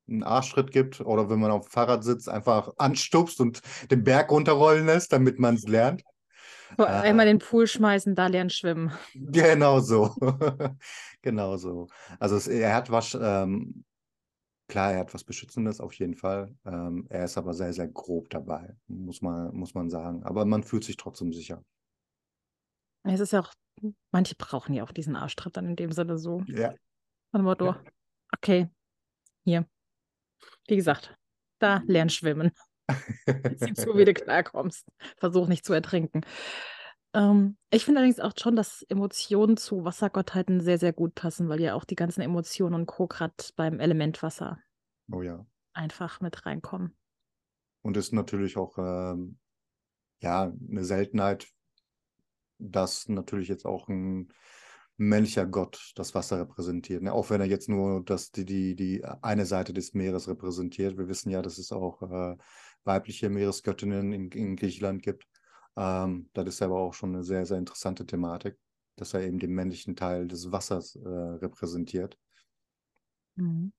einen 0.08 0.22
Arschschritt 0.22 0.70
gibt 0.70 1.00
oder 1.00 1.28
wenn 1.30 1.40
man 1.40 1.50
auf 1.50 1.66
dem 1.66 1.70
Fahrrad 1.70 2.04
sitzt, 2.04 2.28
einfach 2.28 2.72
anstupst 2.78 3.40
und 3.40 3.60
den 3.90 4.04
Berg 4.04 4.30
runterrollen 4.30 4.86
lässt, 4.86 5.12
damit 5.12 5.38
man 5.38 5.56
es 5.56 5.66
lernt. 5.66 6.02
Einmal 6.78 7.26
äh, 7.26 7.30
den 7.30 7.38
Pool 7.38 7.66
schmeißen, 7.66 8.14
da 8.14 8.26
lernen 8.26 8.50
schwimmen. 8.50 8.92
Genau 9.14 9.80
so. 9.80 10.14
genau 11.22 11.56
so. 11.56 11.88
Also 12.18 12.36
es, 12.36 12.48
er 12.48 12.74
hat 12.74 12.90
was, 12.90 13.16
ähm, 13.20 13.84
klar, 14.68 14.92
er 14.92 15.00
hat 15.00 15.14
was 15.14 15.24
Beschützendes 15.24 15.80
auf 15.80 15.92
jeden 15.94 16.14
Fall. 16.14 16.54
Ähm, 16.64 17.06
er 17.08 17.24
ist 17.24 17.38
aber 17.38 17.54
sehr, 17.54 17.72
sehr 17.72 17.88
grob 17.88 18.30
dabei, 18.30 18.74
muss 18.88 19.22
man, 19.22 19.54
muss 19.54 19.74
man 19.74 19.90
sagen. 19.90 20.24
Aber 20.24 20.44
man 20.44 20.64
fühlt 20.64 20.84
sich 20.84 20.96
trotzdem 20.96 21.32
sicher. 21.32 21.64
Es 23.04 23.20
ist 23.20 23.32
ja 23.32 23.40
auch, 23.40 23.52
manche 24.10 24.34
brauchen 24.34 24.74
ja 24.74 24.82
auch 24.82 24.92
diesen 24.92 25.14
Arschtritt 25.14 25.56
dann 25.56 25.66
in 25.66 25.76
dem 25.76 25.92
Sinne 25.92 26.18
so. 26.18 26.42
Ja. 26.46 26.74
Motto, 27.32 27.66
ja. 27.66 27.80
okay, 28.32 28.68
hier. 29.44 29.66
Wie 30.68 30.76
gesagt, 30.76 31.16
da 31.58 31.82
lern 31.86 32.08
schwimmen. 32.08 32.52
Sieh 33.56 33.74
zu, 33.74 33.96
wie 33.96 34.04
du 34.04 34.14
klarkommst. 34.14 34.86
Versuch 35.16 35.48
nicht 35.48 35.64
zu 35.64 35.72
ertrinken. 35.72 36.22
Ähm, 37.14 37.56
ich 37.70 37.84
finde 37.84 38.00
allerdings 38.00 38.20
auch 38.20 38.32
schon, 38.38 38.56
dass 38.56 38.82
Emotionen 38.88 39.56
zu 39.56 39.84
Wassergottheiten 39.84 40.60
sehr, 40.60 40.78
sehr 40.78 40.92
gut 40.92 41.14
passen, 41.14 41.48
weil 41.48 41.60
ja 41.60 41.74
auch 41.74 41.84
die 41.84 41.96
ganzen 41.96 42.20
Emotionen 42.20 42.74
und 42.74 42.86
Co. 42.86 43.06
gerade 43.06 43.34
beim 43.56 43.80
Element 43.80 44.22
Wasser 44.22 44.58
oh, 45.10 45.22
ja. 45.22 45.44
einfach 45.72 46.20
mit 46.20 46.44
reinkommen. 46.46 46.96
Und 47.82 47.96
ist 47.96 48.12
natürlich 48.12 48.56
auch 48.56 48.76
ähm, 48.78 49.38
ja 50.20 50.52
eine 50.70 50.84
Seltenheit, 50.84 51.48
dass 52.58 53.08
natürlich 53.08 53.48
jetzt 53.48 53.64
auch 53.64 53.88
ein 53.88 54.32
männlicher 54.96 55.46
Gott 55.46 55.92
das 55.94 56.14
Wasser 56.14 56.40
repräsentiert. 56.40 57.02
Ne? 57.02 57.12
Auch 57.12 57.30
wenn 57.30 57.40
er 57.40 57.46
jetzt 57.46 57.68
nur 57.68 58.02
das, 58.04 58.30
die, 58.30 58.44
die, 58.44 58.74
die 58.74 59.04
eine 59.04 59.46
Seite 59.46 59.72
des 59.72 59.94
Meeres 59.94 60.28
repräsentiert. 60.28 60.96
Wir 60.96 61.08
wissen 61.08 61.30
ja, 61.30 61.42
dass 61.42 61.58
es 61.58 61.72
auch 61.72 62.02
äh, 62.02 62.36
weibliche 62.84 63.28
Meeresgöttinnen 63.28 64.12
in, 64.12 64.30
in 64.30 64.56
Griechenland 64.56 65.02
gibt. 65.02 65.26
Ähm, 65.76 66.30
das 66.32 66.48
ist 66.48 66.62
aber 66.62 66.78
auch 66.78 66.94
schon 66.94 67.14
eine 67.14 67.24
sehr, 67.24 67.44
sehr 67.44 67.58
interessante 67.58 68.06
Thematik, 68.06 68.58
dass 68.96 69.12
er 69.12 69.22
eben 69.22 69.38
den 69.38 69.52
männlichen 69.52 69.96
Teil 69.96 70.26
des 70.26 70.50
Wassers 70.50 70.96
äh, 70.96 71.08
repräsentiert. 71.08 72.18
Mhm. 73.34 73.72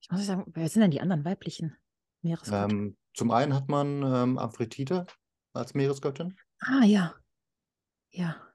Ich 0.00 0.10
muss 0.10 0.26
sagen, 0.26 0.44
wer 0.46 0.68
sind 0.68 0.82
denn 0.82 0.90
die 0.90 1.00
anderen 1.00 1.24
weiblichen 1.24 1.76
Meeresgöttinnen? 2.22 2.86
Ähm, 2.86 2.96
zum 3.14 3.30
einen 3.30 3.54
hat 3.54 3.68
man 3.68 4.02
ähm, 4.02 4.38
Aphrodite 4.38 5.06
als 5.52 5.74
Meeresgöttin. 5.74 6.36
Ah, 6.58 6.84
ja. 6.84 7.14
Ja 8.10 8.45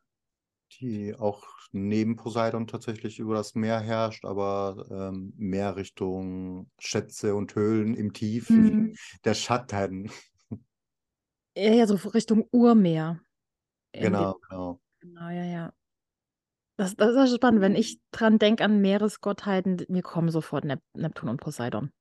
die 0.79 1.15
auch 1.15 1.43
neben 1.71 2.15
Poseidon 2.15 2.67
tatsächlich 2.67 3.19
über 3.19 3.35
das 3.35 3.55
Meer 3.55 3.79
herrscht, 3.79 4.25
aber 4.25 4.85
ähm, 4.89 5.33
mehr 5.37 5.75
Richtung 5.75 6.69
Schätze 6.79 7.35
und 7.35 7.55
Höhlen 7.55 7.95
im 7.95 8.13
Tief 8.13 8.49
mhm. 8.49 8.95
der 9.25 9.33
Schatten. 9.33 10.11
Ja, 11.55 11.73
ja, 11.73 11.87
so 11.87 11.95
Richtung 12.09 12.47
Urmeer. 12.51 13.19
Genau, 13.93 14.39
genau. 14.49 14.79
Genau, 15.01 15.29
ja, 15.29 15.43
ja. 15.43 15.73
Das, 16.77 16.95
das 16.95 17.29
ist 17.29 17.35
spannend. 17.35 17.61
Wenn 17.61 17.75
ich 17.75 17.99
dran 18.11 18.39
denke 18.39 18.63
an 18.63 18.81
Meeresgottheiten, 18.81 19.85
mir 19.89 20.01
kommen 20.01 20.29
sofort 20.29 20.63
Nep 20.63 20.81
Neptun 20.95 21.29
und 21.29 21.41
Poseidon. 21.41 21.91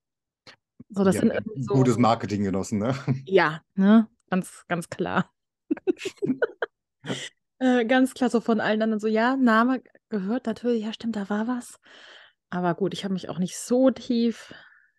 So, 0.89 1.03
das 1.03 1.15
ja, 1.15 1.21
sind 1.21 1.33
so, 1.57 1.73
gutes 1.73 1.97
Marketing 1.97 2.43
genossen, 2.43 2.79
ne? 2.79 2.95
Ja, 3.25 3.61
ne? 3.75 4.07
Ganz, 4.29 4.63
ganz 4.67 4.89
klar. 4.89 5.31
äh, 7.61 7.85
ganz 7.85 8.15
klar, 8.15 8.29
so 8.29 8.41
von 8.41 8.59
allen 8.59 8.81
anderen 8.81 8.99
so, 8.99 9.07
ja, 9.07 9.37
Name 9.37 9.83
gehört 10.09 10.47
natürlich, 10.47 10.83
ja, 10.83 10.93
stimmt, 10.93 11.15
da 11.15 11.29
war 11.29 11.47
was. 11.47 11.79
Aber 12.49 12.73
gut, 12.73 12.93
ich 12.93 13.03
habe 13.03 13.13
mich 13.13 13.29
auch 13.29 13.37
nicht 13.37 13.57
so 13.57 13.91
tief 13.91 14.53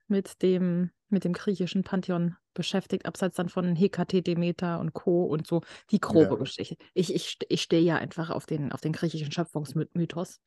mit 0.07 0.43
dem, 0.43 0.91
mit 1.09 1.25
dem 1.25 1.33
griechischen 1.33 1.83
Pantheon 1.83 2.37
beschäftigt, 2.55 3.07
abseits 3.07 3.37
dann 3.37 3.49
von 3.49 3.75
Hekate, 3.75 4.23
Demeter 4.23 4.79
und 4.79 4.93
Co. 4.93 5.25
und 5.25 5.47
so 5.47 5.63
die 5.91 6.01
grobe 6.01 6.35
ja. 6.35 6.37
Geschichte. 6.37 6.77
Ich, 6.95 7.13
ich, 7.13 7.39
ich 7.49 7.63
stehe 7.63 7.83
ja 7.83 7.97
einfach 7.97 8.31
auf 8.31 8.47
den, 8.47 8.71
auf 8.71 8.81
den 8.81 8.93
griechischen 8.93 9.33
Schöpfungsmythos. 9.33 10.41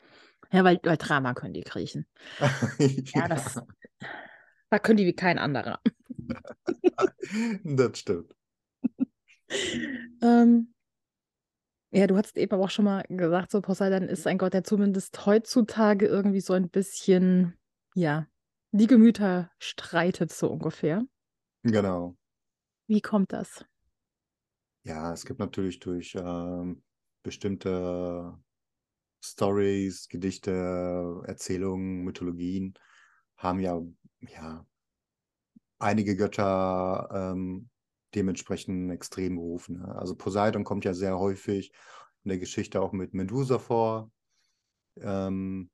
Ja, 0.52 0.64
weil, 0.64 0.80
weil 0.84 0.98
Drama 0.98 1.34
können 1.34 1.54
die 1.54 1.62
Griechen. 1.62 2.08
ja, 3.14 3.28
das, 3.28 3.60
da 4.70 4.80
können 4.80 4.98
die 4.98 5.06
wie 5.06 5.16
kein 5.16 5.38
anderer. 5.38 5.82
das 7.64 8.00
stimmt. 8.00 8.34
ähm, 10.22 10.75
ja, 11.96 12.08
du 12.08 12.18
hast 12.18 12.38
eben 12.38 12.52
aber 12.52 12.66
auch 12.66 12.70
schon 12.70 12.86
mal 12.86 13.06
gesagt, 13.08 13.52
so 13.52 13.62
Poseidon 13.62 14.10
ist 14.10 14.28
ein 14.28 14.38
Gott, 14.38 14.54
der 14.54 14.66
zumindest 14.66 15.26
heutzutage 15.26 16.08
irgendwie 16.08 16.42
so 16.42 16.52
ein 16.52 16.70
bisschen, 16.70 17.58
ja, 17.94 18.28
die 18.72 18.88
Gemüter 18.88 19.50
streitet, 19.60 20.34
so 20.34 20.50
ungefähr. 20.50 21.06
Genau. 21.64 22.18
Wie 22.88 23.00
kommt 23.00 23.32
das? 23.32 23.66
Ja, 24.84 25.14
es 25.14 25.26
gibt 25.26 25.40
natürlich 25.40 25.80
durch 25.80 26.16
ähm, 26.16 26.84
bestimmte 27.24 28.38
Stories, 29.24 30.10
Gedichte, 30.10 31.22
Erzählungen, 31.26 32.04
Mythologien, 32.04 32.74
haben 33.38 33.62
ja, 33.62 33.82
ja 34.20 34.66
einige 35.80 36.18
Götter 36.18 37.10
ähm, 37.14 37.70
dementsprechend 38.16 38.92
extrem 38.92 39.36
berufen. 39.36 39.80
Ne? 39.80 39.96
Also 39.96 40.16
Poseidon 40.16 40.64
kommt 40.64 40.86
ja 40.86 40.94
sehr 40.94 41.20
häufig 41.20 41.72
in 42.24 42.30
der 42.30 42.40
Geschichte 42.40 42.82
auch 42.82 42.92
mit 42.92 43.14
Medusa 43.14 43.60
vor. 43.60 44.12
Ähm, 45.02 45.70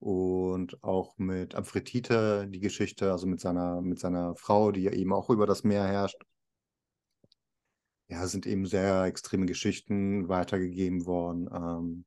und 0.00 0.82
auch 0.82 1.16
mit 1.18 1.54
Amphitrite 1.54 2.46
die 2.48 2.60
Geschichte, 2.60 3.12
also 3.12 3.26
mit 3.26 3.40
seiner, 3.40 3.82
mit 3.82 3.98
seiner 3.98 4.34
Frau, 4.34 4.72
die 4.72 4.82
ja 4.82 4.92
eben 4.92 5.12
auch 5.12 5.28
über 5.28 5.46
das 5.46 5.62
Meer 5.62 5.84
herrscht. 5.84 6.22
Ja, 8.08 8.26
sind 8.26 8.46
eben 8.46 8.66
sehr 8.66 9.04
extreme 9.04 9.46
Geschichten 9.46 10.28
weitergegeben 10.28 11.06
worden. 11.06 11.48
Ähm, 11.52 12.04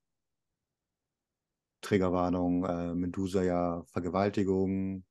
Trägerwarnung, 1.81 2.65
äh, 2.65 2.95
Medusa 2.95 3.43
ja 3.43 3.83
Vergewaltigung 3.91 5.05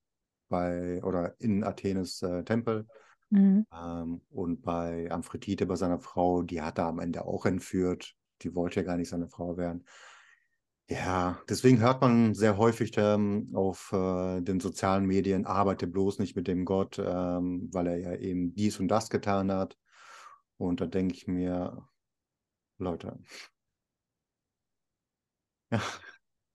bei 0.49 1.03
oder 1.05 1.41
in 1.41 1.65
Athenes 1.65 2.21
äh, 2.23 2.45
Tempel. 2.45 2.87
Mhm. 3.33 3.67
Ähm, 3.73 4.21
und 4.31 4.63
bei 4.63 5.11
Amphitrite, 5.11 5.67
bei 5.67 5.77
seiner 5.77 5.99
Frau, 5.99 6.43
die 6.43 6.61
hat 6.63 6.79
er 6.79 6.87
am 6.87 6.99
Ende 7.01 7.25
auch 7.25 7.47
entführt. 7.47 8.15
Die 8.43 8.55
wollte 8.55 8.81
ja 8.81 8.87
gar 8.87 8.97
nicht 8.97 9.09
seine 9.09 9.29
Frau 9.29 9.57
werden. 9.57 9.85
Ja, 10.89 11.41
deswegen 11.49 11.81
hört 11.81 12.01
man 12.03 12.35
sehr 12.35 12.59
häufig 12.59 12.93
ähm, 12.99 13.51
auf 13.55 13.93
äh, 13.93 14.41
den 14.43 14.61
sozialen 14.61 15.07
Medien, 15.07 15.47
arbeite 15.47 15.87
bloß 15.87 16.19
nicht 16.19 16.37
mit 16.37 16.49
dem 16.49 16.65
Gott, 16.67 16.99
ähm, 16.99 17.69
weil 17.73 17.87
er 17.87 17.97
ja 17.99 18.15
eben 18.17 18.55
dies 18.55 18.79
und 18.79 18.89
das 18.89 19.09
getan 19.09 19.51
hat. 19.53 19.79
Und 20.59 20.81
da 20.81 20.87
denke 20.87 21.15
ich 21.15 21.27
mir, 21.27 21.89
Leute, 22.79 23.19
ja, 25.71 25.81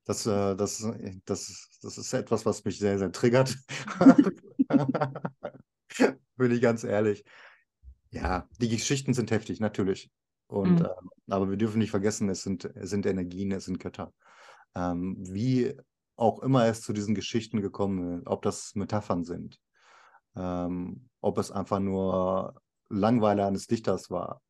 das, 0.05 0.25
äh, 0.27 0.55
das, 0.55 0.86
das, 1.25 1.69
das 1.81 2.00
ist 2.00 2.13
etwas, 2.13 2.46
was 2.46 2.65
mich 2.65 2.79
sehr, 2.79 3.00
sehr 3.00 3.12
triggert. 3.12 3.57
Bin 6.37 6.51
ich 6.51 6.61
ganz 6.61 6.83
ehrlich. 6.83 7.23
Ja, 8.11 8.47
die 8.59 8.69
Geschichten 8.69 9.13
sind 9.13 9.31
heftig, 9.31 9.60
natürlich. 9.60 10.10
Und, 10.47 10.79
mhm. 10.79 10.86
äh, 10.86 11.33
aber 11.33 11.49
wir 11.49 11.57
dürfen 11.57 11.79
nicht 11.79 11.91
vergessen, 11.91 12.29
es 12.29 12.43
sind, 12.43 12.65
es 12.65 12.89
sind 12.89 13.05
Energien, 13.05 13.51
es 13.51 13.65
sind 13.65 13.79
Götter. 13.79 14.13
Ähm, 14.75 15.17
wie 15.19 15.75
auch 16.15 16.39
immer 16.39 16.65
es 16.65 16.81
zu 16.81 16.93
diesen 16.93 17.15
Geschichten 17.15 17.62
gekommen 17.62 18.19
ist, 18.19 18.27
ob 18.27 18.41
das 18.41 18.73
Metaphern 18.75 19.23
sind, 19.23 19.60
ähm, 20.36 21.10
ob 21.21 21.38
es 21.38 21.51
einfach 21.51 21.79
nur 21.79 22.60
Langweile 22.89 23.45
eines 23.45 23.67
Dichters 23.67 24.10
war. 24.10 24.41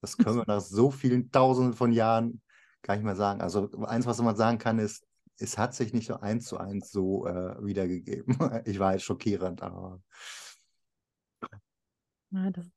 Das 0.00 0.16
können 0.16 0.36
wir 0.36 0.44
nach 0.46 0.60
so 0.60 0.90
vielen 0.90 1.30
Tausenden 1.30 1.74
von 1.74 1.92
Jahren 1.92 2.40
gar 2.82 2.94
nicht 2.94 3.04
mehr 3.04 3.16
sagen. 3.16 3.40
Also 3.40 3.70
eins, 3.82 4.06
was 4.06 4.20
man 4.20 4.36
sagen 4.36 4.58
kann, 4.58 4.78
ist, 4.78 5.04
es 5.38 5.58
hat 5.58 5.74
sich 5.74 5.92
nicht 5.92 6.06
so 6.06 6.16
eins 6.20 6.46
zu 6.46 6.58
eins 6.58 6.90
so 6.90 7.26
äh, 7.26 7.64
wiedergegeben. 7.64 8.36
Ich 8.64 8.78
war 8.78 8.92
jetzt 8.92 9.04
schockierend, 9.04 9.62
aber. 9.62 10.00
Ja, 12.32 12.50
das, 12.50 12.70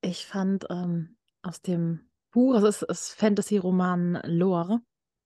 ich 0.00 0.26
fand 0.26 0.66
ähm, 0.70 1.16
aus 1.42 1.62
dem 1.62 2.10
Buch, 2.30 2.54
also 2.54 2.68
es 2.68 2.82
ist 2.82 3.12
Fantasy-Roman 3.14 4.20
Lore 4.24 4.80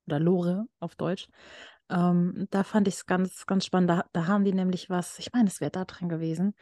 oder 0.06 0.18
Lore 0.18 0.66
auf 0.80 0.94
Deutsch. 0.94 1.28
Ähm, 1.90 2.46
da 2.50 2.64
fand 2.64 2.88
ich 2.88 2.94
es 2.94 3.06
ganz, 3.06 3.46
ganz 3.46 3.66
spannend. 3.66 3.90
Da, 3.90 4.04
da, 4.12 4.26
haben 4.26 4.44
die 4.44 4.54
nämlich 4.54 4.88
was, 4.88 5.18
ich 5.18 5.32
meine, 5.32 5.48
es 5.48 5.60
wäre 5.60 5.70
da 5.70 5.84
drin 5.84 6.08
gewesen. 6.08 6.54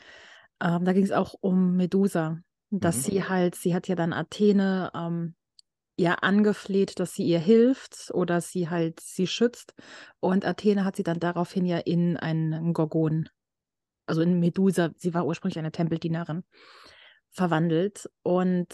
Ähm, 0.61 0.85
da 0.85 0.93
ging 0.93 1.05
es 1.05 1.13
auch 1.13 1.35
um 1.41 1.77
Medusa, 1.77 2.39
dass 2.71 2.97
mhm. 2.97 3.03
sie 3.03 3.25
halt, 3.25 3.55
sie 3.55 3.75
hat 3.75 3.87
ja 3.87 3.95
dann 3.95 4.13
Athene 4.13 4.91
ähm, 4.95 5.35
ja 5.97 6.15
angefleht, 6.15 6.99
dass 6.99 7.15
sie 7.15 7.25
ihr 7.25 7.39
hilft 7.39 8.11
oder 8.13 8.41
sie 8.41 8.69
halt 8.69 8.99
sie 8.99 9.29
schützt. 9.29 9.75
Und 10.19 10.45
Athene 10.45 10.85
hat 10.85 10.97
sie 10.97 11.05
dann 11.05 11.21
daraufhin 11.21 11.67
ja 11.67 11.79
in 11.79 12.17
einen 12.17 12.73
Gorgon, 12.73 13.29
also 14.07 14.23
in 14.23 14.41
Medusa, 14.41 14.91
sie 14.97 15.15
war 15.15 15.25
ursprünglich 15.25 15.59
eine 15.59 15.73
Tempeldienerin, 15.73 16.43
verwandelt. 17.33 18.09
Und 18.23 18.69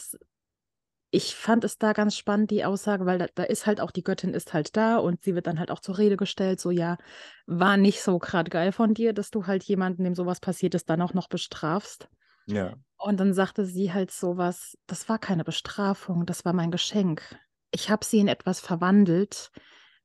ich 1.11 1.35
fand 1.35 1.65
es 1.65 1.79
da 1.79 1.93
ganz 1.95 2.17
spannend, 2.17 2.51
die 2.51 2.65
Aussage, 2.65 3.07
weil 3.07 3.19
da, 3.19 3.27
da, 3.35 3.45
ist 3.45 3.67
halt 3.67 3.81
auch 3.81 3.91
die 3.91 4.05
Göttin 4.05 4.35
ist 4.35 4.53
halt 4.53 4.77
da 4.77 4.99
und 4.99 5.23
sie 5.23 5.35
wird 5.35 5.47
dann 5.47 5.59
halt 5.59 5.71
auch 5.71 5.81
zur 5.81 5.97
Rede 5.97 6.17
gestellt, 6.17 6.61
so 6.61 6.71
ja, 6.71 6.99
war 7.47 7.77
nicht 7.79 8.03
so 8.03 8.19
gerade 8.19 8.51
geil 8.51 8.73
von 8.73 8.93
dir, 8.93 9.15
dass 9.15 9.31
du 9.31 9.47
halt 9.47 9.65
jemanden, 9.65 10.05
dem 10.05 10.15
sowas 10.15 10.41
passiert 10.41 10.75
ist, 10.75 10.91
dann 10.91 11.01
auch 11.01 11.15
noch 11.15 11.29
bestrafst. 11.29 12.09
Ja. 12.47 12.75
Und 12.99 13.21
dann 13.21 13.33
sagte 13.33 13.65
sie 13.65 13.93
halt 13.93 14.11
sowas, 14.11 14.77
das 14.87 15.09
war 15.09 15.19
keine 15.19 15.45
Bestrafung, 15.45 16.27
das 16.27 16.45
war 16.45 16.53
mein 16.53 16.71
Geschenk. 16.71 17.39
Ich 17.71 17.91
habe 17.91 18.05
sie 18.05 18.19
in 18.19 18.29
etwas 18.29 18.61
verwandelt, 18.61 19.51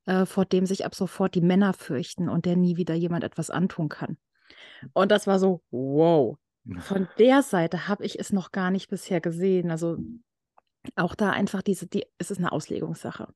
äh, 0.06 0.26
vor 0.26 0.46
dem 0.46 0.66
sich 0.66 0.86
ab 0.86 0.96
sofort 0.96 1.36
die 1.36 1.42
Männer 1.42 1.74
fürchten 1.74 2.30
und 2.30 2.46
der 2.46 2.56
nie 2.56 2.78
wieder 2.78 2.94
jemand 2.94 3.24
etwas 3.24 3.50
antun 3.50 3.90
kann. 3.90 4.18
Und 4.94 5.12
das 5.12 5.28
war 5.28 5.40
so, 5.40 5.64
wow. 5.72 6.38
Von 6.80 7.10
der 7.20 7.42
Seite 7.42 7.88
habe 7.88 8.06
ich 8.06 8.20
es 8.20 8.32
noch 8.32 8.52
gar 8.52 8.72
nicht 8.72 8.90
bisher 8.90 9.20
gesehen. 9.20 9.70
Also 9.70 9.98
auch 10.96 11.16
da 11.16 11.32
einfach 11.32 11.62
diese, 11.62 11.88
die, 11.88 12.06
es 12.18 12.32
ist 12.32 12.38
eine 12.38 12.52
Auslegungssache. 12.52 13.34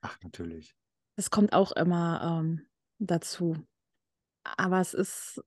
Ach, 0.00 0.18
natürlich. 0.22 0.74
Es 1.16 1.30
kommt 1.30 1.52
auch 1.52 1.72
immer 1.72 2.40
ähm, 2.40 2.66
dazu. 2.98 3.56
Aber 4.42 4.80
es 4.80 4.94
ist, 4.94 5.42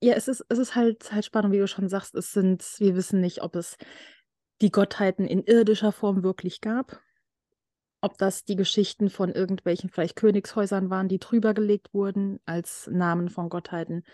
ja, 0.00 0.14
es 0.14 0.28
ist, 0.28 0.44
es 0.48 0.58
ist 0.58 0.74
halt, 0.74 1.12
halt 1.12 1.24
spannend, 1.24 1.52
wie 1.52 1.58
du 1.58 1.66
schon 1.66 1.88
sagst, 1.88 2.14
es 2.14 2.32
sind, 2.32 2.62
wir 2.78 2.94
wissen 2.94 3.20
nicht, 3.20 3.42
ob 3.42 3.56
es 3.56 3.76
die 4.60 4.70
Gottheiten 4.70 5.26
in 5.26 5.42
irdischer 5.42 5.92
Form 5.92 6.22
wirklich 6.22 6.60
gab. 6.60 7.00
Ob 8.00 8.18
das 8.18 8.44
die 8.44 8.56
Geschichten 8.56 9.10
von 9.10 9.32
irgendwelchen 9.32 9.90
vielleicht 9.90 10.16
Königshäusern 10.16 10.90
waren, 10.90 11.08
die 11.08 11.18
drüber 11.18 11.54
gelegt 11.54 11.92
wurden 11.94 12.38
als 12.44 12.86
Namen 12.86 13.28
von 13.28 13.48
Gottheiten. 13.48 14.04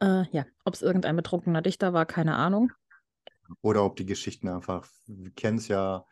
Äh, 0.00 0.24
ja, 0.30 0.44
ob 0.64 0.74
es 0.74 0.82
irgendein 0.82 1.16
betrunkener 1.16 1.62
Dichter 1.62 1.92
war, 1.92 2.06
keine 2.06 2.36
Ahnung. 2.36 2.72
Oder 3.62 3.84
ob 3.84 3.96
die 3.96 4.06
Geschichten 4.06 4.48
einfach, 4.48 4.86
wir 5.06 5.30
kennen 5.30 5.58
es 5.58 5.68
ja, 5.68 6.04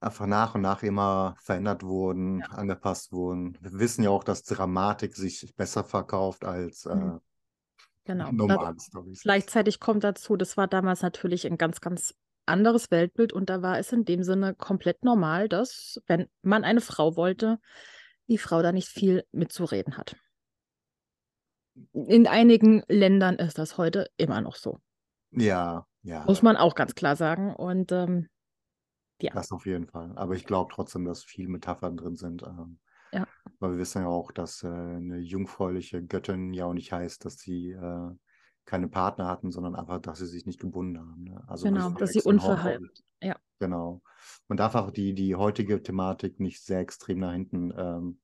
einfach 0.00 0.26
nach 0.26 0.54
und 0.54 0.62
nach 0.62 0.82
immer 0.82 1.36
verändert 1.40 1.82
wurden, 1.82 2.40
ja. 2.40 2.46
angepasst 2.46 3.12
wurden. 3.12 3.56
Wir 3.60 3.78
wissen 3.78 4.04
ja 4.04 4.10
auch, 4.10 4.24
dass 4.24 4.42
Dramatik 4.42 5.16
sich 5.16 5.54
besser 5.56 5.84
verkauft 5.84 6.44
als 6.44 6.86
äh, 6.86 6.94
mhm. 6.94 7.20
genau. 8.04 8.32
normale 8.32 8.78
Storys. 8.78 9.22
Gleichzeitig 9.22 9.80
kommt 9.80 10.04
dazu, 10.04 10.36
das 10.36 10.56
war 10.56 10.66
damals 10.66 11.02
natürlich 11.02 11.46
ein 11.46 11.58
ganz, 11.58 11.80
ganz 11.80 12.14
anderes 12.46 12.90
Weltbild 12.90 13.32
und 13.32 13.48
da 13.48 13.62
war 13.62 13.78
es 13.78 13.92
in 13.92 14.04
dem 14.04 14.22
Sinne 14.22 14.54
komplett 14.54 15.04
normal, 15.04 15.48
dass, 15.48 16.00
wenn 16.06 16.28
man 16.42 16.64
eine 16.64 16.80
Frau 16.80 17.16
wollte, 17.16 17.58
die 18.28 18.38
Frau 18.38 18.62
da 18.62 18.72
nicht 18.72 18.88
viel 18.88 19.24
mitzureden 19.32 19.96
hat. 19.96 20.16
In 21.92 22.26
einigen 22.26 22.82
Ländern 22.88 23.36
ist 23.36 23.58
das 23.58 23.78
heute 23.78 24.08
immer 24.16 24.40
noch 24.40 24.56
so. 24.56 24.80
Ja, 25.30 25.86
ja. 26.02 26.24
Muss 26.24 26.42
man 26.42 26.56
auch 26.56 26.74
ganz 26.74 26.94
klar 26.94 27.16
sagen. 27.16 27.54
Und 27.54 27.90
ähm, 27.92 28.28
ja. 29.20 29.32
Das 29.32 29.52
auf 29.52 29.66
jeden 29.66 29.86
Fall. 29.86 30.12
Aber 30.16 30.34
ich 30.34 30.44
glaube 30.44 30.72
trotzdem, 30.72 31.04
dass 31.04 31.24
viele 31.24 31.48
Metaphern 31.48 31.96
drin 31.96 32.16
sind. 32.16 32.42
Ähm, 32.42 32.78
ja. 33.12 33.26
Weil 33.58 33.72
wir 33.72 33.78
wissen 33.78 34.02
ja 34.02 34.08
auch, 34.08 34.32
dass 34.32 34.62
äh, 34.62 34.68
eine 34.68 35.18
jungfräuliche 35.18 36.04
Göttin 36.04 36.52
ja 36.52 36.66
auch 36.66 36.74
nicht 36.74 36.92
heißt, 36.92 37.24
dass 37.24 37.38
sie 37.38 37.70
äh, 37.70 38.10
keine 38.64 38.88
Partner 38.88 39.26
hatten, 39.26 39.50
sondern 39.50 39.74
einfach, 39.74 40.00
dass 40.00 40.18
sie 40.18 40.26
sich 40.26 40.46
nicht 40.46 40.60
gebunden 40.60 40.98
haben. 40.98 41.24
Ne? 41.24 41.44
Also 41.46 41.64
genau, 41.64 41.90
dass 41.90 42.10
sie 42.10 42.22
unverheiratet. 42.22 43.04
Ja. 43.22 43.36
Genau. 43.58 44.02
Man 44.48 44.56
darf 44.56 44.74
auch 44.74 44.90
die, 44.90 45.14
die 45.14 45.34
heutige 45.36 45.82
Thematik 45.82 46.40
nicht 46.40 46.64
sehr 46.64 46.80
extrem 46.80 47.20
nach 47.20 47.32
hinten 47.32 47.72
ähm, 47.76 48.20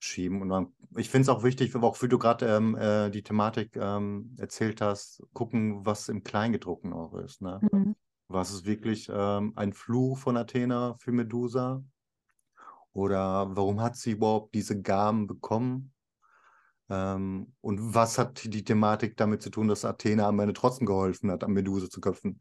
schieben. 0.00 0.42
Und 0.42 0.48
man, 0.48 0.72
ich 0.96 1.10
finde 1.10 1.22
es 1.22 1.28
auch 1.28 1.44
wichtig, 1.44 1.74
auch 1.76 2.02
wie 2.02 2.08
du 2.08 2.18
gerade 2.18 2.46
ähm, 2.46 2.76
äh, 2.76 3.10
die 3.10 3.22
Thematik 3.22 3.76
ähm, 3.76 4.34
erzählt 4.38 4.80
hast, 4.80 5.22
gucken, 5.32 5.86
was 5.86 6.08
im 6.08 6.24
Kleingedruckten 6.24 6.92
auch 6.92 7.14
ist. 7.14 7.42
Ne? 7.42 7.60
Mhm. 7.70 7.94
Was 8.28 8.50
ist 8.50 8.64
wirklich 8.64 9.10
ähm, 9.12 9.52
ein 9.56 9.72
Fluch 9.72 10.18
von 10.18 10.36
Athena 10.36 10.96
für 10.98 11.12
Medusa? 11.12 11.84
Oder 12.92 13.54
warum 13.56 13.80
hat 13.80 13.96
sie 13.96 14.12
überhaupt 14.12 14.54
diese 14.54 14.80
Gaben 14.80 15.26
bekommen? 15.26 15.92
Ähm, 16.88 17.52
und 17.60 17.94
was 17.94 18.18
hat 18.18 18.42
die 18.52 18.64
Thematik 18.64 19.16
damit 19.16 19.42
zu 19.42 19.50
tun, 19.50 19.68
dass 19.68 19.84
Athena 19.84 20.26
am 20.26 20.40
Ende 20.40 20.54
trotzdem 20.54 20.86
geholfen 20.86 21.30
hat, 21.30 21.44
an 21.44 21.52
Medusa 21.52 21.88
zu 21.88 22.00
köpfen, 22.00 22.40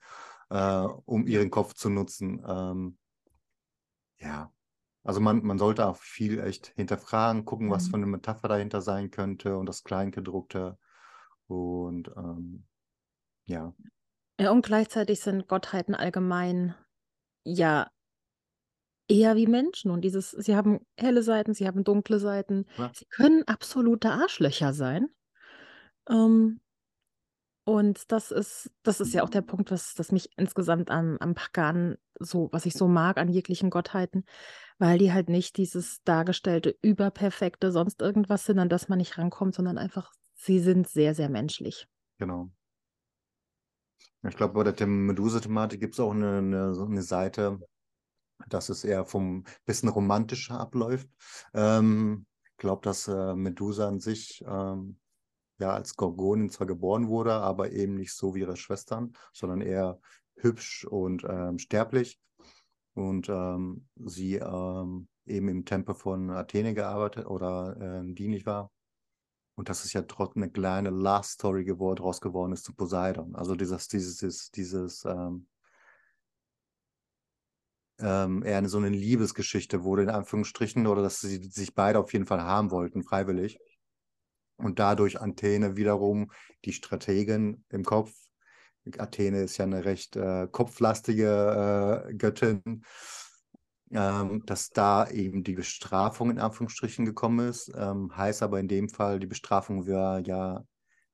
äh, 0.49 0.85
um 1.05 1.27
ihren 1.27 1.51
Kopf 1.51 1.73
zu 1.75 1.89
nutzen? 1.89 2.43
Ähm, 2.47 2.97
ja, 4.17 4.51
also 5.09 5.21
man, 5.21 5.43
man 5.43 5.57
sollte 5.57 5.87
auch 5.87 5.97
viel 5.97 6.39
echt 6.39 6.67
hinterfragen, 6.75 7.43
gucken, 7.43 7.71
was 7.71 7.87
mhm. 7.87 7.89
für 7.89 7.97
eine 7.97 8.05
Metapher 8.05 8.47
dahinter 8.47 8.79
sein 8.79 9.09
könnte 9.09 9.57
und 9.57 9.65
das 9.65 9.83
Kleingedruckte. 9.83 10.77
Und 11.47 12.11
ähm, 12.15 12.67
ja. 13.45 13.73
Ja, 14.39 14.51
und 14.51 14.63
gleichzeitig 14.63 15.19
sind 15.19 15.47
Gottheiten 15.47 15.95
allgemein 15.95 16.75
ja 17.43 17.89
eher 19.07 19.35
wie 19.35 19.47
Menschen. 19.47 19.89
Und 19.89 20.01
dieses, 20.01 20.29
sie 20.29 20.55
haben 20.55 20.85
helle 20.95 21.23
Seiten, 21.23 21.55
sie 21.55 21.65
haben 21.65 21.83
dunkle 21.83 22.19
Seiten. 22.19 22.67
Ja. 22.77 22.91
Sie 22.93 23.05
können 23.05 23.41
absolute 23.47 24.11
Arschlöcher 24.11 24.73
sein. 24.73 25.07
Ähm, 26.07 26.61
und 27.63 28.11
das 28.11 28.29
ist, 28.29 28.71
das 28.83 28.99
ist 28.99 29.13
ja 29.15 29.23
auch 29.23 29.29
der 29.29 29.41
Punkt, 29.41 29.71
was, 29.71 29.95
das 29.95 30.11
mich 30.11 30.29
insgesamt 30.37 30.91
am, 30.91 31.17
am 31.19 31.33
Pagan 31.33 31.97
so, 32.19 32.49
was 32.51 32.65
ich 32.65 32.73
so 32.73 32.87
mag 32.87 33.17
an 33.17 33.29
jeglichen 33.29 33.69
Gottheiten, 33.69 34.25
weil 34.79 34.97
die 34.97 35.13
halt 35.13 35.29
nicht 35.29 35.57
dieses 35.57 36.01
dargestellte, 36.03 36.75
überperfekte, 36.81 37.71
sonst 37.71 38.01
irgendwas 38.01 38.45
sind, 38.45 38.59
an 38.59 38.69
das 38.69 38.89
man 38.89 38.97
nicht 38.97 39.17
rankommt, 39.17 39.53
sondern 39.53 39.77
einfach, 39.77 40.11
sie 40.35 40.59
sind 40.59 40.87
sehr, 40.87 41.13
sehr 41.13 41.29
menschlich. 41.29 41.87
Genau. 42.17 42.49
Ich 44.27 44.35
glaube, 44.35 44.53
bei 44.53 44.71
der 44.71 44.87
Medusa-Thematik 44.87 45.79
gibt 45.79 45.93
es 45.93 45.99
auch 45.99 46.11
eine, 46.11 46.39
eine, 46.39 46.77
eine 46.79 47.01
Seite, 47.01 47.59
dass 48.47 48.69
es 48.69 48.83
eher 48.83 49.05
vom 49.05 49.43
bisschen 49.65 49.89
romantischer 49.89 50.59
abläuft. 50.59 51.09
Ähm, 51.53 52.25
ich 52.43 52.57
glaube, 52.57 52.81
dass 52.83 53.07
äh, 53.07 53.35
Medusa 53.35 53.87
an 53.87 53.99
sich 53.99 54.43
ähm, 54.47 54.97
ja 55.59 55.73
als 55.73 55.95
Gorgonin 55.95 56.49
zwar 56.49 56.67
geboren 56.67 57.07
wurde, 57.09 57.33
aber 57.33 57.71
eben 57.71 57.95
nicht 57.95 58.13
so 58.13 58.33
wie 58.35 58.41
ihre 58.41 58.57
Schwestern, 58.57 59.13
sondern 59.33 59.61
eher 59.61 59.99
hübsch 60.35 60.85
und 60.85 61.25
ähm, 61.25 61.59
sterblich. 61.59 62.19
Und 62.93 63.29
ähm, 63.29 63.87
sie 63.95 64.35
ähm, 64.35 65.07
eben 65.25 65.47
im 65.47 65.65
Tempel 65.65 65.95
von 65.95 66.29
Athene 66.31 66.73
gearbeitet 66.73 67.25
oder 67.27 68.01
äh, 68.03 68.13
dienlich 68.13 68.45
war. 68.45 68.71
Und 69.55 69.69
das 69.69 69.83
ist 69.83 69.93
ja 69.93 70.01
trotzdem 70.03 70.43
eine 70.43 70.51
kleine 70.51 70.89
Last 70.89 71.31
Story 71.31 71.65
geworden, 71.65 72.01
raus 72.01 72.21
geworden 72.21 72.53
ist 72.53 72.63
zu 72.63 72.73
Poseidon. 72.73 73.35
Also 73.35 73.55
dieses, 73.55 73.87
dieses, 73.89 74.51
dieses 74.51 75.03
ähm, 75.05 75.47
ähm, 77.99 78.43
eher 78.43 78.67
so 78.69 78.77
eine 78.77 78.89
Liebesgeschichte 78.89 79.83
wurde, 79.83 80.03
in 80.03 80.09
Anführungsstrichen, 80.09 80.87
oder 80.87 81.01
dass 81.01 81.19
sie 81.19 81.43
sich 81.49 81.75
beide 81.75 81.99
auf 81.99 82.13
jeden 82.13 82.25
Fall 82.25 82.41
haben 82.41 82.71
wollten, 82.71 83.03
freiwillig. 83.03 83.59
Und 84.57 84.79
dadurch 84.79 85.21
Athene 85.21 85.75
wiederum 85.75 86.31
die 86.65 86.73
Strategin 86.73 87.63
im 87.69 87.83
Kopf. 87.83 88.13
Athene 88.97 89.41
ist 89.41 89.57
ja 89.57 89.65
eine 89.65 89.85
recht 89.85 90.15
äh, 90.15 90.47
kopflastige 90.51 92.05
äh, 92.07 92.13
Göttin, 92.13 92.83
ähm, 93.91 94.43
dass 94.45 94.69
da 94.69 95.07
eben 95.09 95.43
die 95.43 95.55
Bestrafung 95.55 96.31
in 96.31 96.39
Anführungsstrichen 96.39 97.05
gekommen 97.05 97.49
ist. 97.49 97.71
Ähm, 97.75 98.15
heißt 98.15 98.43
aber 98.43 98.59
in 98.59 98.67
dem 98.67 98.89
Fall, 98.89 99.19
die 99.19 99.27
Bestrafung 99.27 99.85
wäre 99.85 100.21
ja, 100.25 100.63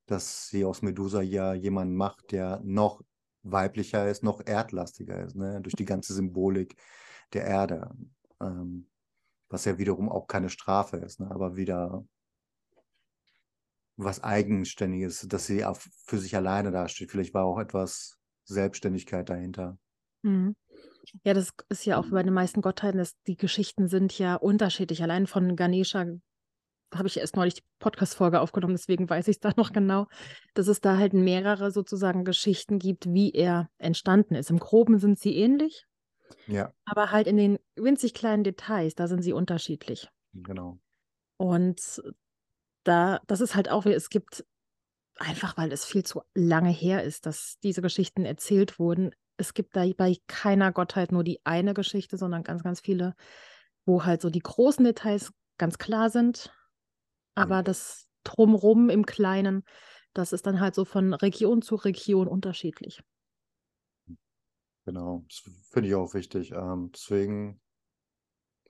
dass 0.06 0.50
sie 0.50 0.66
aus 0.66 0.82
Medusa 0.82 1.22
ja 1.22 1.54
jemanden 1.54 1.96
macht, 1.96 2.32
der 2.32 2.62
noch 2.64 3.02
weiblicher 3.44 4.10
ist, 4.10 4.24
noch 4.24 4.42
erdlastiger 4.46 5.24
ist, 5.24 5.36
ne? 5.36 5.62
durch 5.62 5.76
die 5.76 5.86
ganze 5.86 6.14
Symbolik 6.14 6.76
der 7.34 7.46
Erde. 7.46 7.90
Ähm, 8.42 8.88
was 9.50 9.66
ja 9.66 9.78
wiederum 9.78 10.10
auch 10.10 10.28
keine 10.28 10.50
Strafe 10.50 10.98
ist, 10.98 11.20
ne? 11.20 11.30
aber 11.32 11.56
wieder 11.56 12.04
was 13.98 14.24
Eigenständiges, 14.24 15.28
dass 15.28 15.46
sie 15.46 15.64
auch 15.66 15.78
für 16.06 16.18
sich 16.18 16.36
alleine 16.36 16.72
dasteht. 16.72 17.12
Vielleicht 17.12 17.34
war 17.34 17.46
auch 17.46 17.60
etwas 17.60 18.18
Selbstständigkeit 18.44 19.30
dahinter. 19.30 19.78
Mhm. 20.24 20.56
Ja, 21.24 21.34
das 21.34 21.54
ist 21.70 21.86
ja 21.86 21.98
auch 21.98 22.10
bei 22.10 22.24
den 22.24 22.34
meisten 22.34 22.62
Gottheiten, 22.62 22.98
dass 22.98 23.16
die 23.24 23.38
Geschichten 23.38 23.88
sind 23.88 24.18
ja 24.18 24.36
unterschiedlich. 24.36 25.04
Allein 25.04 25.28
von 25.28 25.56
Ganesha 25.56 26.06
habe 26.94 27.08
ich 27.08 27.18
erst 27.18 27.36
neulich 27.36 27.56
die 27.56 27.64
Podcast-Folge 27.80 28.40
aufgenommen, 28.40 28.76
deswegen 28.76 29.10
weiß 29.10 29.28
ich 29.28 29.38
es 29.38 29.40
da 29.40 29.52
noch 29.56 29.74
genau, 29.74 30.08
dass 30.54 30.68
es 30.68 30.82
da 30.82 30.98
halt 30.98 31.14
mehrere 31.14 31.72
sozusagen 31.72 32.26
Geschichten 32.26 32.80
gibt, 32.80 33.06
wie 33.08 33.32
er 33.32 33.70
entstanden 33.78 34.36
ist. 34.36 34.50
Im 34.50 34.60
Groben 34.60 35.00
sind 35.00 35.20
sie 35.20 35.36
ähnlich, 35.36 35.86
ja. 36.48 36.72
aber 36.86 37.12
halt 37.12 37.28
in 37.28 37.38
den 37.38 37.60
winzig 37.76 38.14
kleinen 38.14 38.44
Details, 38.44 38.96
da 38.96 39.08
sind 39.08 39.22
sie 39.22 39.34
unterschiedlich. 39.34 40.10
Genau. 40.34 40.80
Und 41.38 42.02
da, 42.86 43.22
das 43.28 43.42
ist 43.42 43.56
halt 43.56 43.70
auch, 43.70 43.86
es 43.86 44.10
gibt 44.10 44.46
einfach, 45.18 45.58
weil 45.58 45.72
es 45.72 45.86
viel 45.86 46.04
zu 46.04 46.22
lange 46.34 46.70
her 46.70 47.04
ist, 47.04 47.26
dass 47.26 47.58
diese 47.64 47.82
Geschichten 47.82 48.26
erzählt 48.26 48.80
wurden. 48.80 49.12
Es 49.38 49.54
gibt 49.54 49.76
da 49.76 49.86
bei 49.98 50.18
keiner 50.28 50.72
Gottheit 50.72 51.12
nur 51.12 51.24
die 51.24 51.42
eine 51.46 51.74
Geschichte, 51.74 52.18
sondern 52.18 52.44
ganz, 52.44 52.64
ganz 52.64 52.80
viele, 52.82 53.16
wo 53.86 54.06
halt 54.06 54.22
so 54.22 54.30
die 54.30 54.40
großen 54.40 54.84
Details 54.84 55.34
ganz 55.58 55.78
klar 55.78 56.10
sind 56.10 56.52
aber 57.36 57.62
das 57.62 58.10
Drumrum 58.24 58.90
im 58.90 59.06
Kleinen, 59.06 59.64
das 60.14 60.34
ist 60.34 60.48
dann 60.48 60.60
halt 60.60 60.74
so 60.74 60.86
von 60.86 61.14
Region 61.14 61.62
zu 61.62 61.76
Region 61.76 62.28
unterschiedlich. 62.28 63.04
Genau, 64.86 65.26
das 65.28 65.44
finde 65.70 65.90
ich 65.90 65.96
auch 65.96 66.14
wichtig. 66.14 66.52
Ähm, 66.52 66.92
deswegen, 66.94 67.62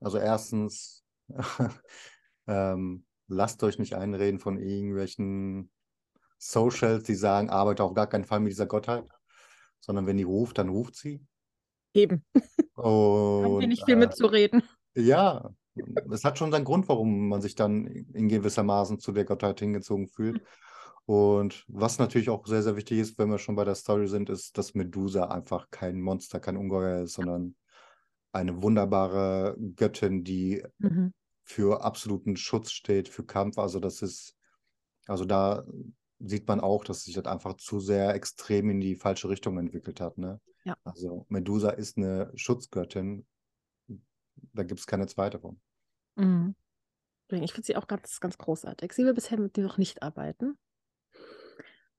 also 0.01 0.17
erstens, 0.17 1.05
ähm, 2.47 3.05
lasst 3.27 3.63
euch 3.63 3.79
nicht 3.79 3.95
einreden 3.95 4.39
von 4.39 4.59
irgendwelchen 4.59 5.71
Socials, 6.37 7.03
die 7.03 7.15
sagen, 7.15 7.49
arbeite 7.49 7.83
auf 7.83 7.93
gar 7.93 8.07
keinen 8.07 8.25
Fall 8.25 8.39
mit 8.39 8.51
dieser 8.51 8.65
Gottheit, 8.65 9.05
sondern 9.79 10.05
wenn 10.05 10.17
die 10.17 10.23
ruft, 10.23 10.57
dann 10.57 10.69
ruft 10.69 10.95
sie. 10.95 11.25
Eben. 11.93 12.25
Und, 12.75 13.45
Haben 13.45 13.59
wir 13.61 13.67
nicht 13.67 13.85
viel 13.85 13.95
äh, 13.95 13.97
mitzureden. 13.97 14.63
Ja, 14.95 15.49
es 16.11 16.23
hat 16.23 16.37
schon 16.37 16.51
seinen 16.51 16.65
Grund, 16.65 16.87
warum 16.87 17.29
man 17.29 17.41
sich 17.41 17.55
dann 17.55 17.85
in 17.85 18.29
gewissermaßen 18.29 18.99
zu 18.99 19.11
der 19.11 19.25
Gottheit 19.25 19.59
hingezogen 19.59 20.07
fühlt. 20.07 20.41
Und 21.05 21.63
was 21.67 21.99
natürlich 21.99 22.29
auch 22.29 22.45
sehr, 22.47 22.63
sehr 22.63 22.75
wichtig 22.75 22.99
ist, 22.99 23.17
wenn 23.17 23.29
wir 23.29 23.37
schon 23.37 23.55
bei 23.55 23.63
der 23.63 23.75
Story 23.75 24.07
sind, 24.07 24.29
ist, 24.29 24.57
dass 24.57 24.73
Medusa 24.73 25.25
einfach 25.25 25.69
kein 25.69 26.01
Monster, 26.01 26.39
kein 26.39 26.57
Ungeheuer 26.57 27.03
ist, 27.03 27.13
sondern 27.13 27.55
eine 28.31 28.61
wunderbare 28.61 29.55
Göttin, 29.75 30.23
die 30.23 30.63
mhm. 30.79 31.13
Für 31.45 31.83
absoluten 31.83 32.35
Schutz 32.35 32.71
steht, 32.71 33.07
für 33.07 33.25
Kampf. 33.25 33.57
Also 33.57 33.79
das 33.79 34.01
ist, 34.01 34.35
also 35.07 35.23
da 35.23 35.65
sieht 36.19 36.47
man 36.47 36.59
auch, 36.59 36.83
dass 36.83 37.03
sich 37.03 37.13
das 37.13 37.25
einfach 37.25 37.55
zu 37.55 37.79
sehr 37.79 38.13
extrem 38.13 38.69
in 38.69 38.81
die 38.81 38.95
falsche 38.95 39.29
Richtung 39.29 39.57
entwickelt 39.57 40.01
hat. 40.01 40.17
Ne? 40.17 40.41
Ja. 40.65 40.75
Also 40.83 41.25
Medusa 41.29 41.69
ist 41.69 41.97
eine 41.97 42.31
Schutzgöttin 42.35 43.25
da 44.53 44.63
gibt 44.63 44.79
es 44.79 44.87
keine 44.87 45.07
zweite 45.07 45.39
von. 45.39 45.59
Mhm. 46.15 46.55
Ich 47.31 47.53
finde 47.53 47.65
sie 47.65 47.75
auch 47.75 47.87
ganz, 47.87 48.19
ganz 48.19 48.37
großartig. 48.37 48.93
Sie 48.93 49.03
will 49.03 49.13
bisher 49.13 49.39
mit 49.39 49.55
dir 49.55 49.63
noch 49.63 49.77
nicht 49.77 50.03
arbeiten. 50.03 50.57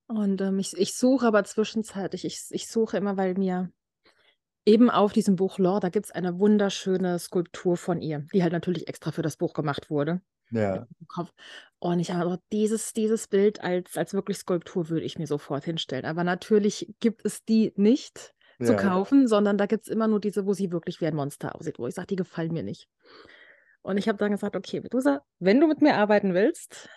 Und 0.07 0.41
ähm, 0.41 0.61
ich, 0.61 0.77
ich 0.77 0.95
suche 0.95 1.27
aber 1.27 1.43
zwischenzeitlich, 1.43 2.25
ich, 2.25 2.47
ich 2.51 2.69
suche 2.69 2.97
immer, 2.97 3.17
weil 3.17 3.35
mir 3.35 3.73
eben 4.66 4.90
auf 4.90 5.12
diesem 5.12 5.37
Buch 5.37 5.59
Lore, 5.59 5.81
da 5.81 5.88
gibt 5.88 6.07
es 6.07 6.12
eine 6.12 6.38
wunderschöne 6.38 7.18
Skulptur 7.18 7.76
von 7.76 8.02
ihr, 8.02 8.26
die 8.35 8.42
halt 8.42 8.52
natürlich 8.52 8.88
extra 8.88 9.12
für 9.12 9.22
das 9.22 9.37
Buch 9.37 9.55
gemacht 9.55 9.88
wurde. 9.88 10.20
Ja. 10.50 10.87
Und 11.79 12.00
ich 12.00 12.12
habe 12.12 12.38
dieses, 12.52 12.92
dieses 12.92 13.29
Bild 13.29 13.62
als, 13.62 13.96
als 13.96 14.14
wirklich 14.14 14.38
Skulptur 14.38 14.88
würde 14.88 15.05
ich 15.05 15.18
mir 15.18 15.26
sofort 15.26 15.64
hinstellen. 15.64 16.05
Aber 16.05 16.24
natürlich 16.24 16.94
gibt 17.00 17.24
es 17.24 17.44
die 17.44 17.72
nicht 17.76 18.35
zu 18.61 18.72
ja. 18.72 18.79
kaufen, 18.79 19.29
sondern 19.29 19.59
da 19.59 19.66
gibt 19.66 19.87
es 19.87 19.92
immer 19.92 20.09
nur 20.09 20.20
diese, 20.20 20.46
wo 20.46 20.52
sie 20.52 20.72
wirklich 20.72 21.00
wie 21.00 21.07
ein 21.07 21.16
Monster 21.16 21.55
aussieht, 21.55 21.79
wo 21.79 21.87
ich 21.87 21.94
sage, 21.94 22.09
die 22.09 22.16
gefallen 22.16 22.52
mir 22.52 22.62
nicht. 22.62 22.88
Und 23.83 23.98
ich 23.98 24.09
habe 24.09 24.18
dann 24.18 24.33
gesagt, 24.33 24.57
okay, 24.57 24.81
Medusa, 24.81 25.22
wenn 25.38 25.61
du 25.61 25.66
mit 25.66 25.83
mir 25.83 25.96
arbeiten 25.96 26.35
willst, 26.35 26.88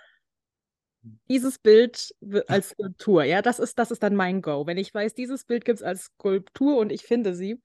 dieses 1.29 1.59
Bild 1.59 2.13
als 2.47 2.69
Skulptur, 2.69 3.23
ja, 3.23 3.41
das 3.41 3.59
ist, 3.59 3.79
das 3.79 3.91
ist 3.91 4.03
dann 4.03 4.15
mein 4.15 4.41
Go. 4.41 4.65
Wenn 4.65 4.77
ich 4.77 4.93
weiß, 4.93 5.13
dieses 5.13 5.45
Bild 5.45 5.65
gibt 5.65 5.79
es 5.79 5.83
als 5.83 6.05
Skulptur 6.05 6.77
und 6.77 6.91
ich 6.91 7.03
finde 7.03 7.33
sie, 7.33 7.61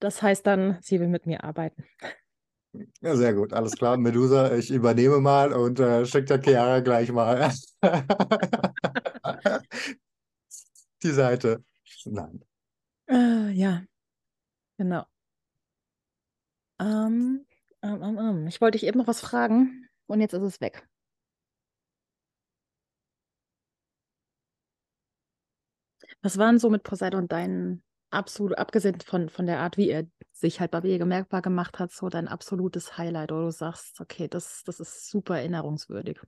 das 0.00 0.22
heißt 0.22 0.46
dann, 0.46 0.78
sie 0.82 1.00
will 1.00 1.08
mit 1.08 1.26
mir 1.26 1.44
arbeiten. 1.44 1.84
Ja, 3.00 3.14
sehr 3.14 3.34
gut, 3.34 3.52
alles 3.52 3.76
klar. 3.76 3.96
Medusa, 3.96 4.54
ich 4.56 4.70
übernehme 4.70 5.20
mal 5.20 5.52
und 5.52 5.78
äh, 5.78 6.04
schicke 6.06 6.24
der 6.24 6.42
Chiara 6.42 6.80
gleich 6.80 7.12
mal. 7.12 7.52
die 11.02 11.10
Seite. 11.10 11.62
Nein. 12.04 12.44
Äh, 13.08 13.50
ja, 13.52 13.84
genau. 14.76 15.04
Ähm, 16.80 17.46
ähm, 17.82 18.02
ähm, 18.02 18.18
ähm, 18.18 18.46
ich 18.48 18.60
wollte 18.60 18.78
dich 18.78 18.88
eben 18.88 18.98
noch 18.98 19.06
was 19.06 19.20
fragen 19.20 19.88
und 20.06 20.20
jetzt 20.20 20.32
ist 20.32 20.42
es 20.42 20.60
weg. 20.60 20.88
Was 26.24 26.38
waren 26.38 26.58
so 26.58 26.70
mit 26.70 26.84
Poseidon 26.84 27.28
dein 27.28 27.82
absolut, 28.08 28.56
abgesehen 28.56 28.98
von, 29.02 29.28
von 29.28 29.44
der 29.44 29.60
Art, 29.60 29.76
wie 29.76 29.90
er 29.90 30.06
sich 30.32 30.58
halt 30.58 30.70
bei 30.70 30.80
mir 30.80 30.98
bemerkbar 30.98 31.42
gemacht 31.42 31.78
hat, 31.78 31.92
so 31.92 32.08
dein 32.08 32.28
absolutes 32.28 32.96
Highlight, 32.96 33.30
oder 33.30 33.44
du 33.44 33.50
sagst, 33.52 34.00
okay, 34.00 34.26
das, 34.26 34.62
das 34.64 34.80
ist 34.80 35.10
super 35.10 35.36
erinnerungswürdig? 35.36 36.18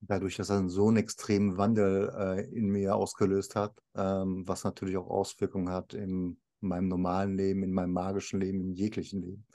Dadurch, 0.00 0.36
dass 0.36 0.50
er 0.50 0.68
so 0.68 0.88
einen 0.88 0.98
extremen 0.98 1.56
Wandel 1.56 2.12
äh, 2.14 2.54
in 2.54 2.68
mir 2.68 2.94
ausgelöst 2.94 3.56
hat, 3.56 3.72
ähm, 3.94 4.46
was 4.46 4.64
natürlich 4.64 4.98
auch 4.98 5.08
Auswirkungen 5.08 5.70
hat 5.70 5.94
in 5.94 6.38
meinem 6.60 6.88
normalen 6.88 7.34
Leben, 7.34 7.62
in 7.62 7.72
meinem 7.72 7.92
magischen 7.92 8.40
Leben, 8.40 8.60
in 8.60 8.74
jeglichen 8.74 9.22
Leben. 9.22 9.46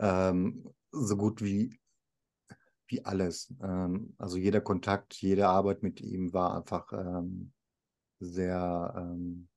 Ähm, 0.00 0.68
so 0.92 1.16
gut 1.16 1.40
wie, 1.40 1.80
wie 2.88 3.04
alles. 3.04 3.52
Ähm, 3.62 4.14
also 4.18 4.36
jeder 4.36 4.60
Kontakt, 4.60 5.14
jede 5.14 5.48
Arbeit 5.48 5.82
mit 5.82 6.00
ihm 6.00 6.32
war 6.32 6.56
einfach 6.56 6.92
ähm, 6.92 7.52
sehr 8.20 8.94
ähm, 8.96 9.48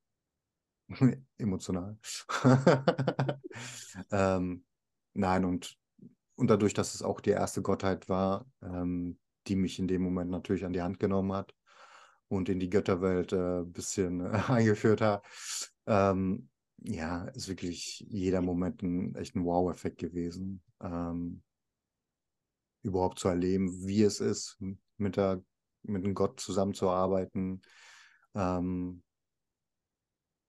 emotional. 1.37 1.97
ähm, 4.11 4.65
nein, 5.13 5.45
und, 5.45 5.77
und 6.35 6.49
dadurch, 6.49 6.73
dass 6.73 6.95
es 6.95 7.01
auch 7.01 7.21
die 7.21 7.31
erste 7.31 7.61
Gottheit 7.61 8.09
war, 8.09 8.45
ähm, 8.61 9.19
die 9.47 9.55
mich 9.55 9.79
in 9.79 9.87
dem 9.87 10.01
Moment 10.01 10.31
natürlich 10.31 10.65
an 10.65 10.73
die 10.73 10.81
Hand 10.81 10.99
genommen 10.99 11.33
hat 11.33 11.53
und 12.27 12.49
in 12.49 12.59
die 12.59 12.69
Götterwelt 12.69 13.33
ein 13.33 13.61
äh, 13.61 13.65
bisschen 13.65 14.21
äh, 14.21 14.39
eingeführt 14.47 15.01
hat, 15.01 15.25
ja, 16.83 17.25
ist 17.29 17.47
wirklich 17.47 18.05
jeder 18.09 18.41
Moment 18.41 18.81
ein 18.83 19.15
echt 19.15 19.35
ein 19.35 19.45
Wow-Effekt 19.45 19.97
gewesen. 19.99 20.61
Ähm, 20.81 21.41
überhaupt 22.87 23.19
zu 23.19 23.27
erleben, 23.27 23.85
wie 23.85 24.03
es 24.03 24.19
ist, 24.19 24.57
mit, 24.97 25.17
der, 25.17 25.43
mit 25.83 26.03
einem 26.03 26.13
Gott 26.13 26.39
zusammenzuarbeiten, 26.39 27.61
ähm, 28.33 29.03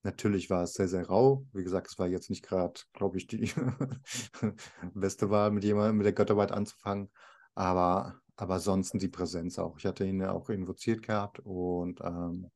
natürlich 0.03 0.51
war 0.51 0.63
es 0.63 0.75
sehr, 0.75 0.89
sehr 0.89 1.07
rau. 1.07 1.47
Wie 1.53 1.65
gesagt, 1.65 1.89
es 1.89 1.99
war 1.99 2.07
jetzt 2.07 2.31
nicht 2.31 2.45
gerade, 2.45 2.81
glaube 2.93 3.19
ich, 3.19 3.27
die 3.27 3.53
beste 4.95 5.31
Wahl, 5.31 5.51
mit 5.51 5.65
jemandem, 5.65 5.97
mit 5.97 6.07
der 6.07 6.13
Götterarbeit 6.13 6.53
anzufangen. 6.53 7.11
Aber, 7.55 8.21
aber 8.37 8.61
sonst 8.61 8.95
die 8.95 9.09
Präsenz 9.09 9.59
auch. 9.59 9.79
Ich 9.79 9.87
hatte 9.87 10.07
ihn 10.07 10.21
ja 10.21 10.33
auch 10.33 10.49
invoziert 10.49 11.03
gehabt 11.03 11.41
und 11.41 12.01
ähm, 12.03 12.51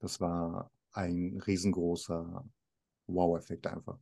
das 0.00 0.20
war 0.20 0.70
ein 0.92 1.40
riesengroßer 1.46 2.44
Wow-Effekt 3.06 3.66
einfach. 3.66 3.98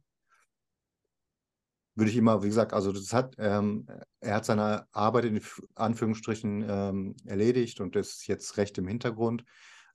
Würde 1.99 2.13
ich 2.13 2.17
immer, 2.17 2.45
wie 2.45 2.47
gesagt, 2.47 2.75
also 2.75 2.93
das 2.93 3.13
hat, 3.13 3.35
ähm, 3.39 3.89
er 4.21 4.37
hat 4.37 4.45
seine 4.45 4.87
Arbeit 4.93 5.25
in 5.25 5.41
Anführungsstrichen 5.75 6.65
ähm, 6.69 7.17
erledigt 7.25 7.81
und 7.81 7.97
ist 7.97 8.29
jetzt 8.29 8.57
recht 8.57 8.79
im 8.79 8.87
Hintergrund. 8.87 9.45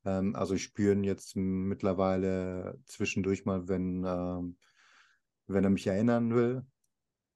Ähm, 0.03 0.35
also 0.35 0.53
ich 0.53 0.63
spüre 0.63 0.91
ihn 0.91 1.05
jetzt 1.05 1.37
mittlerweile 1.37 2.77
zwischendurch 2.87 3.45
mal, 3.45 3.69
wenn, 3.69 4.03
ähm, 4.05 4.57
wenn 5.47 5.63
er 5.63 5.69
mich 5.69 5.87
erinnern 5.87 6.35
will. 6.35 6.65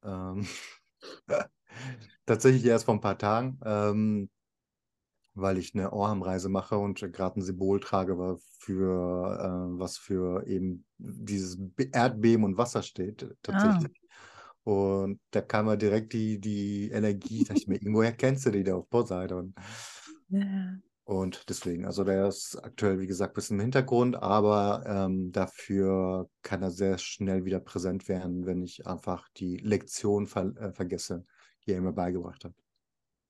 Ähm, 0.03 0.45
tatsächlich 2.25 2.65
erst 2.65 2.83
vor 2.83 2.95
ein 2.95 3.01
paar 3.01 3.17
Tagen, 3.17 3.61
ähm, 3.63 4.29
weil 5.33 5.59
ich 5.59 5.75
eine 5.75 5.93
Orham-Reise 5.93 6.49
mache 6.49 6.77
und 6.77 6.99
gerade 7.13 7.39
ein 7.39 7.41
Symbol 7.41 7.79
trage, 7.79 8.17
für, 8.59 9.39
äh, 9.39 9.79
was 9.79 9.97
für 9.97 10.45
eben 10.45 10.83
dieses 10.97 11.57
Erdbeben 11.93 12.43
und 12.43 12.57
Wasser 12.57 12.83
steht, 12.83 13.33
tatsächlich. 13.43 13.97
Ah. 14.03 14.06
Und 14.67 15.21
da 15.31 15.39
kam 15.39 15.67
mir 15.67 15.77
direkt 15.77 16.11
die, 16.11 16.41
die 16.41 16.91
Energie, 16.91 17.45
dachte 17.45 17.61
ich 17.61 17.67
mir, 17.69 17.75
irgendwoher 17.75 18.11
kennst 18.11 18.45
du 18.45 18.51
die 18.51 18.65
da 18.65 18.75
auf 18.75 18.89
Poseidon? 18.89 19.55
Ja. 20.29 20.75
Und 21.05 21.47
deswegen, 21.47 21.85
also 21.85 22.03
der 22.03 22.27
ist 22.27 22.61
aktuell, 22.61 22.99
wie 22.99 23.07
gesagt, 23.07 23.31
ein 23.31 23.35
bisschen 23.35 23.55
im 23.55 23.61
Hintergrund, 23.61 24.17
aber 24.17 24.83
ähm, 24.85 25.31
dafür 25.31 26.29
kann 26.41 26.61
er 26.63 26.71
sehr 26.71 26.97
schnell 26.97 27.45
wieder 27.45 27.61
präsent 27.61 28.09
werden, 28.09 28.45
wenn 28.45 28.61
ich 28.61 28.85
einfach 28.85 29.29
die 29.37 29.55
Lektion 29.55 30.27
ver 30.27 30.53
äh, 30.57 30.73
vergesse, 30.73 31.23
die 31.65 31.71
er 31.71 31.79
mir 31.79 31.93
beigebracht 31.93 32.43
hat. 32.43 32.51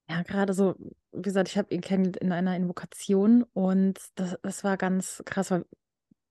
Ja, 0.09 0.23
gerade 0.23 0.55
so, 0.55 0.73
wie 1.11 1.21
gesagt, 1.21 1.49
ich 1.49 1.57
habe 1.59 1.71
ihn 1.71 1.81
kennengelernt 1.81 2.17
in 2.17 2.31
einer 2.31 2.55
Invokation 2.55 3.43
und 3.53 3.99
das, 4.15 4.39
das 4.41 4.63
war 4.63 4.75
ganz 4.77 5.21
krass, 5.27 5.51
weil 5.51 5.65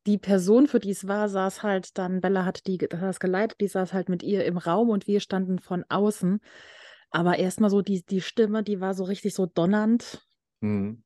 die 0.07 0.19
Person, 0.19 0.69
für 0.69 0.81
die 0.81 0.91
es 0.91 1.09
war, 1.09 1.29
saß 1.29 1.63
halt 1.63 1.99
dann, 1.99 2.21
Bella 2.21 2.45
hat 2.45 2.67
die, 2.67 2.79
das 2.79 3.21
geleitet, 3.21 3.61
die 3.61 3.69
saß 3.69 3.93
halt 3.93 4.09
mit 4.09 4.23
ihr 4.23 4.45
im 4.45 4.57
Raum 4.57 4.89
und 4.91 5.07
wir 5.07 5.21
standen 5.21 5.59
von 5.59 5.85
außen. 5.89 6.41
Aber 7.11 7.39
erstmal 7.39 7.71
so 7.71 7.83
die, 7.83 8.05
die 8.05 8.21
Stimme, 8.21 8.63
die 8.63 8.81
war 8.81 8.95
so 8.95 9.05
richtig 9.05 9.35
so 9.35 9.47
donnernd. 9.47 10.27
Mhm. 10.61 11.03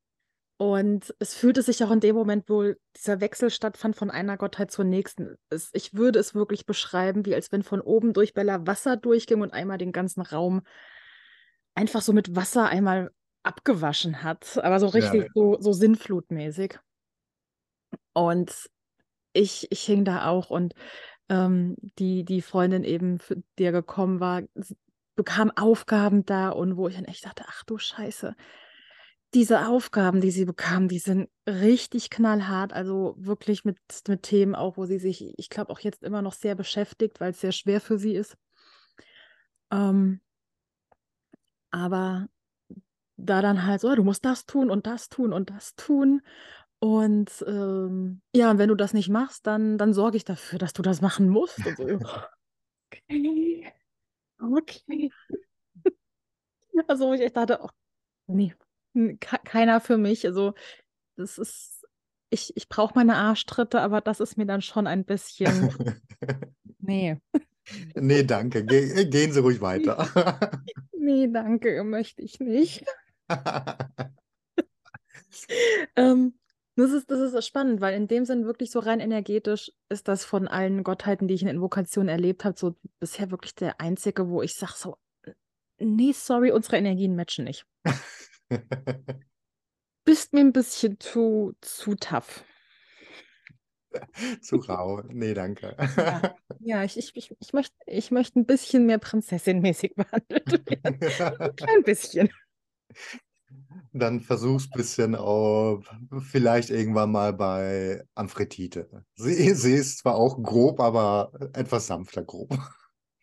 Und 0.58 1.14
es 1.18 1.34
fühlte 1.34 1.62
sich 1.62 1.82
auch 1.82 1.90
in 1.90 2.00
dem 2.00 2.14
Moment, 2.14 2.44
wo 2.48 2.74
dieser 2.94 3.22
Wechsel 3.22 3.48
stattfand 3.48 3.96
von 3.96 4.10
einer 4.10 4.36
Gottheit 4.36 4.70
zur 4.70 4.84
nächsten. 4.84 5.36
Es, 5.48 5.70
ich 5.72 5.94
würde 5.94 6.18
es 6.18 6.34
wirklich 6.34 6.66
beschreiben, 6.66 7.24
wie 7.24 7.34
als 7.34 7.50
wenn 7.50 7.62
von 7.62 7.80
oben 7.80 8.12
durch 8.12 8.34
Bella 8.34 8.66
Wasser 8.66 8.98
durchging 8.98 9.40
und 9.40 9.54
einmal 9.54 9.78
den 9.78 9.92
ganzen 9.92 10.20
Raum 10.20 10.60
einfach 11.74 12.02
so 12.02 12.12
mit 12.12 12.36
Wasser 12.36 12.66
einmal 12.66 13.10
abgewaschen 13.42 14.22
hat. 14.22 14.58
Aber 14.62 14.80
so 14.80 14.88
richtig 14.88 15.22
ja. 15.22 15.28
so, 15.34 15.56
so 15.60 15.72
sinnflutmäßig. 15.72 16.78
Und 18.12 18.68
ich, 19.32 19.70
ich 19.70 19.82
hing 19.82 20.04
da 20.04 20.26
auch 20.28 20.50
und 20.50 20.74
ähm, 21.28 21.76
die, 21.98 22.24
die 22.24 22.42
Freundin 22.42 22.84
eben, 22.84 23.18
für 23.18 23.36
die 23.58 23.70
gekommen 23.70 24.20
war, 24.20 24.42
bekam 25.14 25.50
Aufgaben 25.56 26.24
da 26.24 26.50
und 26.50 26.76
wo 26.76 26.88
ich 26.88 26.96
dann 26.96 27.04
echt 27.04 27.24
dachte, 27.24 27.44
ach 27.46 27.62
du 27.64 27.78
Scheiße, 27.78 28.34
diese 29.34 29.68
Aufgaben, 29.68 30.20
die 30.20 30.32
sie 30.32 30.44
bekam, 30.44 30.88
die 30.88 30.98
sind 30.98 31.28
richtig 31.46 32.10
knallhart, 32.10 32.72
also 32.72 33.14
wirklich 33.16 33.64
mit, 33.64 33.78
mit 34.08 34.22
Themen 34.24 34.54
auch, 34.54 34.76
wo 34.76 34.86
sie 34.86 34.98
sich, 34.98 35.38
ich 35.38 35.48
glaube, 35.48 35.70
auch 35.70 35.78
jetzt 35.80 36.02
immer 36.02 36.20
noch 36.20 36.32
sehr 36.32 36.56
beschäftigt, 36.56 37.20
weil 37.20 37.30
es 37.30 37.40
sehr 37.40 37.52
schwer 37.52 37.80
für 37.80 37.98
sie 37.98 38.14
ist. 38.14 38.36
Ähm, 39.70 40.20
aber 41.70 42.28
da 43.16 43.42
dann 43.42 43.66
halt 43.66 43.80
so, 43.80 43.94
du 43.94 44.02
musst 44.02 44.24
das 44.24 44.46
tun 44.46 44.70
und 44.70 44.86
das 44.86 45.08
tun 45.08 45.32
und 45.32 45.50
das 45.50 45.74
tun. 45.76 46.22
Und 46.80 47.44
ähm, 47.46 48.22
ja, 48.34 48.56
wenn 48.56 48.68
du 48.68 48.74
das 48.74 48.94
nicht 48.94 49.10
machst, 49.10 49.46
dann, 49.46 49.76
dann 49.76 49.92
sorge 49.92 50.16
ich 50.16 50.24
dafür, 50.24 50.58
dass 50.58 50.72
du 50.72 50.80
das 50.80 51.02
machen 51.02 51.28
musst. 51.28 51.64
Und 51.64 51.76
so, 51.76 51.84
okay. 52.92 53.72
Okay. 54.38 55.10
Also 56.88 57.12
ich 57.12 57.32
dachte, 57.32 57.58
oh, 57.62 57.68
nee, 58.26 58.54
keiner 59.20 59.80
für 59.80 59.98
mich. 59.98 60.26
Also, 60.26 60.54
das 61.16 61.36
ist, 61.36 61.86
ich, 62.30 62.56
ich 62.56 62.70
brauche 62.70 62.94
meine 62.94 63.16
Arschtritte, 63.16 63.82
aber 63.82 64.00
das 64.00 64.18
ist 64.18 64.38
mir 64.38 64.46
dann 64.46 64.62
schon 64.62 64.86
ein 64.86 65.04
bisschen. 65.04 65.70
nee. 66.78 67.20
Nee, 67.94 68.22
danke. 68.22 68.64
Ge 68.64 69.04
gehen 69.10 69.32
Sie 69.32 69.40
ruhig 69.40 69.60
weiter. 69.60 70.08
nee, 70.96 71.28
danke, 71.28 71.84
möchte 71.84 72.22
ich 72.22 72.40
nicht. 72.40 72.84
ähm, 75.96 76.34
das 76.76 76.92
ist, 76.92 77.10
das 77.10 77.32
ist 77.32 77.46
spannend, 77.46 77.80
weil 77.80 77.94
in 77.94 78.08
dem 78.08 78.24
Sinn 78.24 78.44
wirklich 78.44 78.70
so 78.70 78.78
rein 78.78 79.00
energetisch 79.00 79.72
ist 79.88 80.08
das 80.08 80.24
von 80.24 80.48
allen 80.48 80.82
Gottheiten, 80.84 81.28
die 81.28 81.34
ich 81.34 81.42
in 81.42 81.48
Invokation 81.48 82.08
erlebt 82.08 82.44
habe, 82.44 82.58
so 82.58 82.76
bisher 82.98 83.30
wirklich 83.30 83.54
der 83.54 83.80
einzige, 83.80 84.28
wo 84.28 84.42
ich 84.42 84.54
sage 84.54 84.72
so, 84.76 84.96
nee, 85.78 86.12
sorry, 86.12 86.52
unsere 86.52 86.76
Energien 86.76 87.16
matchen 87.16 87.44
nicht. 87.44 87.66
Bist 90.04 90.32
mir 90.32 90.40
ein 90.40 90.52
bisschen 90.52 90.98
zu, 90.98 91.54
zu 91.60 91.94
tough. 91.94 92.44
zu 94.40 94.56
rau. 94.56 95.02
Nee, 95.08 95.34
danke. 95.34 95.76
Ja, 95.96 96.34
ja 96.60 96.84
ich, 96.84 96.96
ich, 96.96 97.14
ich, 97.16 97.36
ich 97.38 97.52
möchte 97.52 97.74
ich 97.86 98.10
möcht 98.10 98.36
ein 98.36 98.46
bisschen 98.46 98.86
mehr 98.86 98.98
prinzessinmäßig 98.98 99.94
behandelt 99.94 100.70
werden. 100.70 101.00
ein 101.40 101.56
klein 101.56 101.82
bisschen. 101.82 102.30
Dann 103.92 104.20
versuch's 104.20 104.66
ein 104.66 104.76
bisschen 104.76 105.14
auch, 105.16 105.82
vielleicht 106.20 106.70
irgendwann 106.70 107.10
mal 107.10 107.32
bei 107.32 108.04
Amphretite. 108.14 108.88
Sie, 109.14 109.32
sie 109.54 109.74
ist 109.74 109.98
zwar 109.98 110.16
auch 110.16 110.42
grob, 110.42 110.80
aber 110.80 111.32
etwas 111.52 111.86
sanfter 111.86 112.24
grob. 112.24 112.50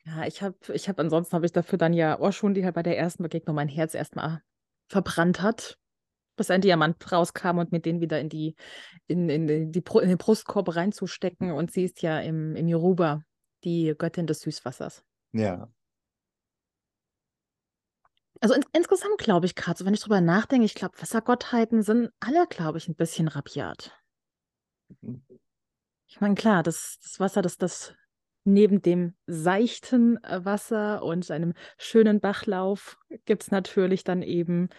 Ja, 0.09 0.25
ich 0.25 0.41
habe, 0.41 0.55
ich 0.71 0.87
habe, 0.87 1.01
ansonsten 1.01 1.35
habe 1.35 1.45
ich 1.45 1.51
dafür 1.51 1.77
dann 1.77 1.91
ja 1.91 2.31
schon 2.31 2.53
die 2.53 2.63
halt 2.63 2.75
bei 2.75 2.81
der 2.81 2.97
ersten 2.97 3.23
Begegnung 3.23 3.57
mein 3.57 3.67
Herz 3.67 3.93
erstmal 3.93 4.41
verbrannt 4.87 5.41
hat, 5.41 5.77
bis 6.37 6.49
ein 6.49 6.61
Diamant 6.61 7.11
rauskam 7.11 7.57
und 7.57 7.73
mit 7.73 7.85
denen 7.85 7.99
wieder 7.99 8.17
in 8.21 8.29
die, 8.29 8.55
in, 9.07 9.27
in, 9.27 9.47
die, 9.47 9.83
in 10.01 10.07
den 10.07 10.17
Brustkorb 10.17 10.73
reinzustecken. 10.73 11.51
Und 11.51 11.71
sie 11.71 11.83
ist 11.83 12.01
ja 12.01 12.21
im, 12.21 12.55
im 12.55 12.69
Yoruba, 12.69 13.23
die 13.65 13.93
Göttin 13.97 14.27
des 14.27 14.39
Süßwassers. 14.39 15.03
Ja. 15.33 15.69
Also 18.41 18.53
ins 18.53 18.65
insgesamt 18.73 19.17
glaube 19.17 19.45
ich 19.45 19.55
gerade, 19.55 19.77
so 19.77 19.85
wenn 19.85 19.93
ich 19.93 20.01
drüber 20.01 20.21
nachdenke, 20.21 20.65
ich 20.65 20.75
glaube, 20.75 20.99
Wassergottheiten 20.99 21.81
sind 21.81 22.11
alle, 22.19 22.45
glaube 22.47 22.77
ich, 22.77 22.87
ein 22.87 22.95
bisschen 22.95 23.27
rabiat. 23.27 23.91
Mhm. 25.01 25.23
Ich 26.07 26.21
meine, 26.21 26.35
klar, 26.35 26.63
das, 26.63 26.99
das 27.01 27.19
Wasser, 27.19 27.41
das, 27.41 27.57
das 27.57 27.93
neben 28.45 28.81
dem 28.81 29.13
seichten 29.27 30.23
äh, 30.23 30.43
Wasser 30.45 31.03
und 31.03 31.29
einem 31.29 31.53
schönen 31.77 32.21
Bachlauf 32.21 32.97
gibt 33.25 33.43
es 33.43 33.51
natürlich 33.51 34.03
dann 34.03 34.21
eben, 34.21 34.69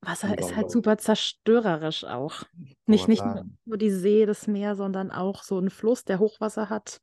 Wasser 0.00 0.38
ist 0.38 0.54
halt 0.54 0.70
super 0.70 0.98
zerstörerisch 0.98 2.04
auch. 2.04 2.42
Nicht, 2.86 3.08
nicht 3.08 3.24
nur 3.64 3.78
die 3.78 3.90
See, 3.90 4.26
das 4.26 4.46
Meer, 4.46 4.76
sondern 4.76 5.10
auch 5.10 5.42
so 5.42 5.58
ein 5.58 5.70
Fluss, 5.70 6.04
der 6.04 6.20
Hochwasser 6.20 6.68
hat, 6.68 7.00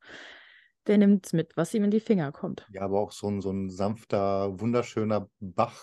der 0.87 0.97
nimmt 0.97 1.33
mit, 1.33 1.55
was 1.57 1.73
ihm 1.73 1.83
in 1.83 1.91
die 1.91 1.99
Finger 1.99 2.31
kommt. 2.31 2.69
Ja, 2.69 2.81
aber 2.81 2.99
auch 2.99 3.11
so 3.11 3.27
ein, 3.29 3.41
so 3.41 3.51
ein 3.51 3.69
sanfter, 3.69 4.59
wunderschöner 4.59 5.29
Bach 5.39 5.79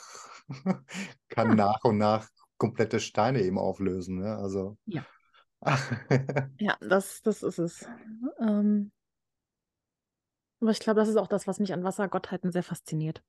kann 1.29 1.49
Ja, 1.49 1.57
nach 1.57 1.85
und 1.85 1.99
nach 1.99 2.29
komplette 2.59 3.01
Steine 3.01 3.43
eben 3.43 3.59
auflösen. 3.59 4.19
Ne? 4.19 4.37
Also, 4.37 4.77
ja. 4.87 5.07
Ja, 6.59 6.77
das, 6.81 7.23
das 7.23 7.43
ist 7.43 7.59
es. 7.59 7.87
Ähm, 8.41 8.93
aber 10.61 10.71
ich 10.71 10.79
glaube, 10.81 10.99
das 11.01 11.11
ist 11.11 11.17
auch 11.17 11.27
das, 11.27 11.47
was 11.47 11.59
mich 11.61 11.75
an 11.75 11.85
Wassergottheiten 11.85 12.53
sehr 12.53 12.63
fasziniert. 12.63 13.23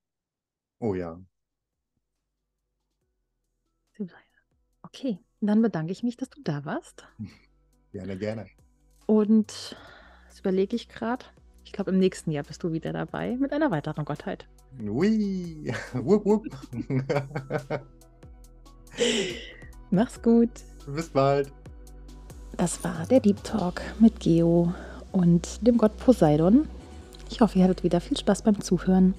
oh 0.79 0.93
ja. 0.95 1.19
Okay, 4.83 5.19
dann 5.41 5.61
bedanke 5.61 5.91
ich 5.91 6.03
mich, 6.03 6.15
dass 6.17 6.29
du 6.29 6.41
da 6.41 6.63
warst. 6.65 7.05
Gerne, 7.91 8.17
gerne. 8.17 8.49
Und 9.05 9.75
das 10.27 10.39
überlege 10.39 10.75
ich 10.75 10.89
gerade. 10.89 11.25
Ich 11.65 11.71
glaube, 11.71 11.91
im 11.91 11.99
nächsten 11.99 12.31
Jahr 12.31 12.43
bist 12.43 12.63
du 12.63 12.71
wieder 12.71 12.93
dabei 12.93 13.35
mit 13.37 13.51
einer 13.51 13.71
weiteren 13.71 14.05
Gottheit. 14.05 14.47
Ui. 14.81 15.73
Wupp, 15.93 16.25
wupp. 16.25 16.45
Mach's 19.91 20.21
gut. 20.21 20.49
Bis 20.87 21.09
bald. 21.09 21.51
Das 22.57 22.83
war 22.83 23.05
der 23.09 23.19
Deep 23.19 23.43
Talk 23.43 23.81
mit 23.99 24.19
Geo 24.19 24.73
und 25.11 25.65
dem 25.65 25.77
Gott 25.77 25.97
Poseidon. 25.97 26.67
Ich 27.29 27.41
hoffe, 27.41 27.57
ihr 27.57 27.63
hattet 27.63 27.83
wieder 27.83 27.99
viel 28.01 28.17
Spaß 28.17 28.43
beim 28.43 28.61
Zuhören. 28.61 29.15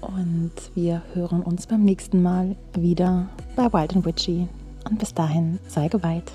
Und 0.00 0.52
wir 0.74 1.02
hören 1.14 1.42
uns 1.42 1.66
beim 1.66 1.84
nächsten 1.84 2.22
Mal 2.22 2.56
wieder 2.74 3.28
bei 3.54 3.72
Wild 3.72 3.94
and 3.94 4.04
Witchy. 4.04 4.48
Und 4.88 4.98
bis 4.98 5.14
dahin, 5.14 5.58
sei 5.68 5.88
geweiht. 5.88 6.32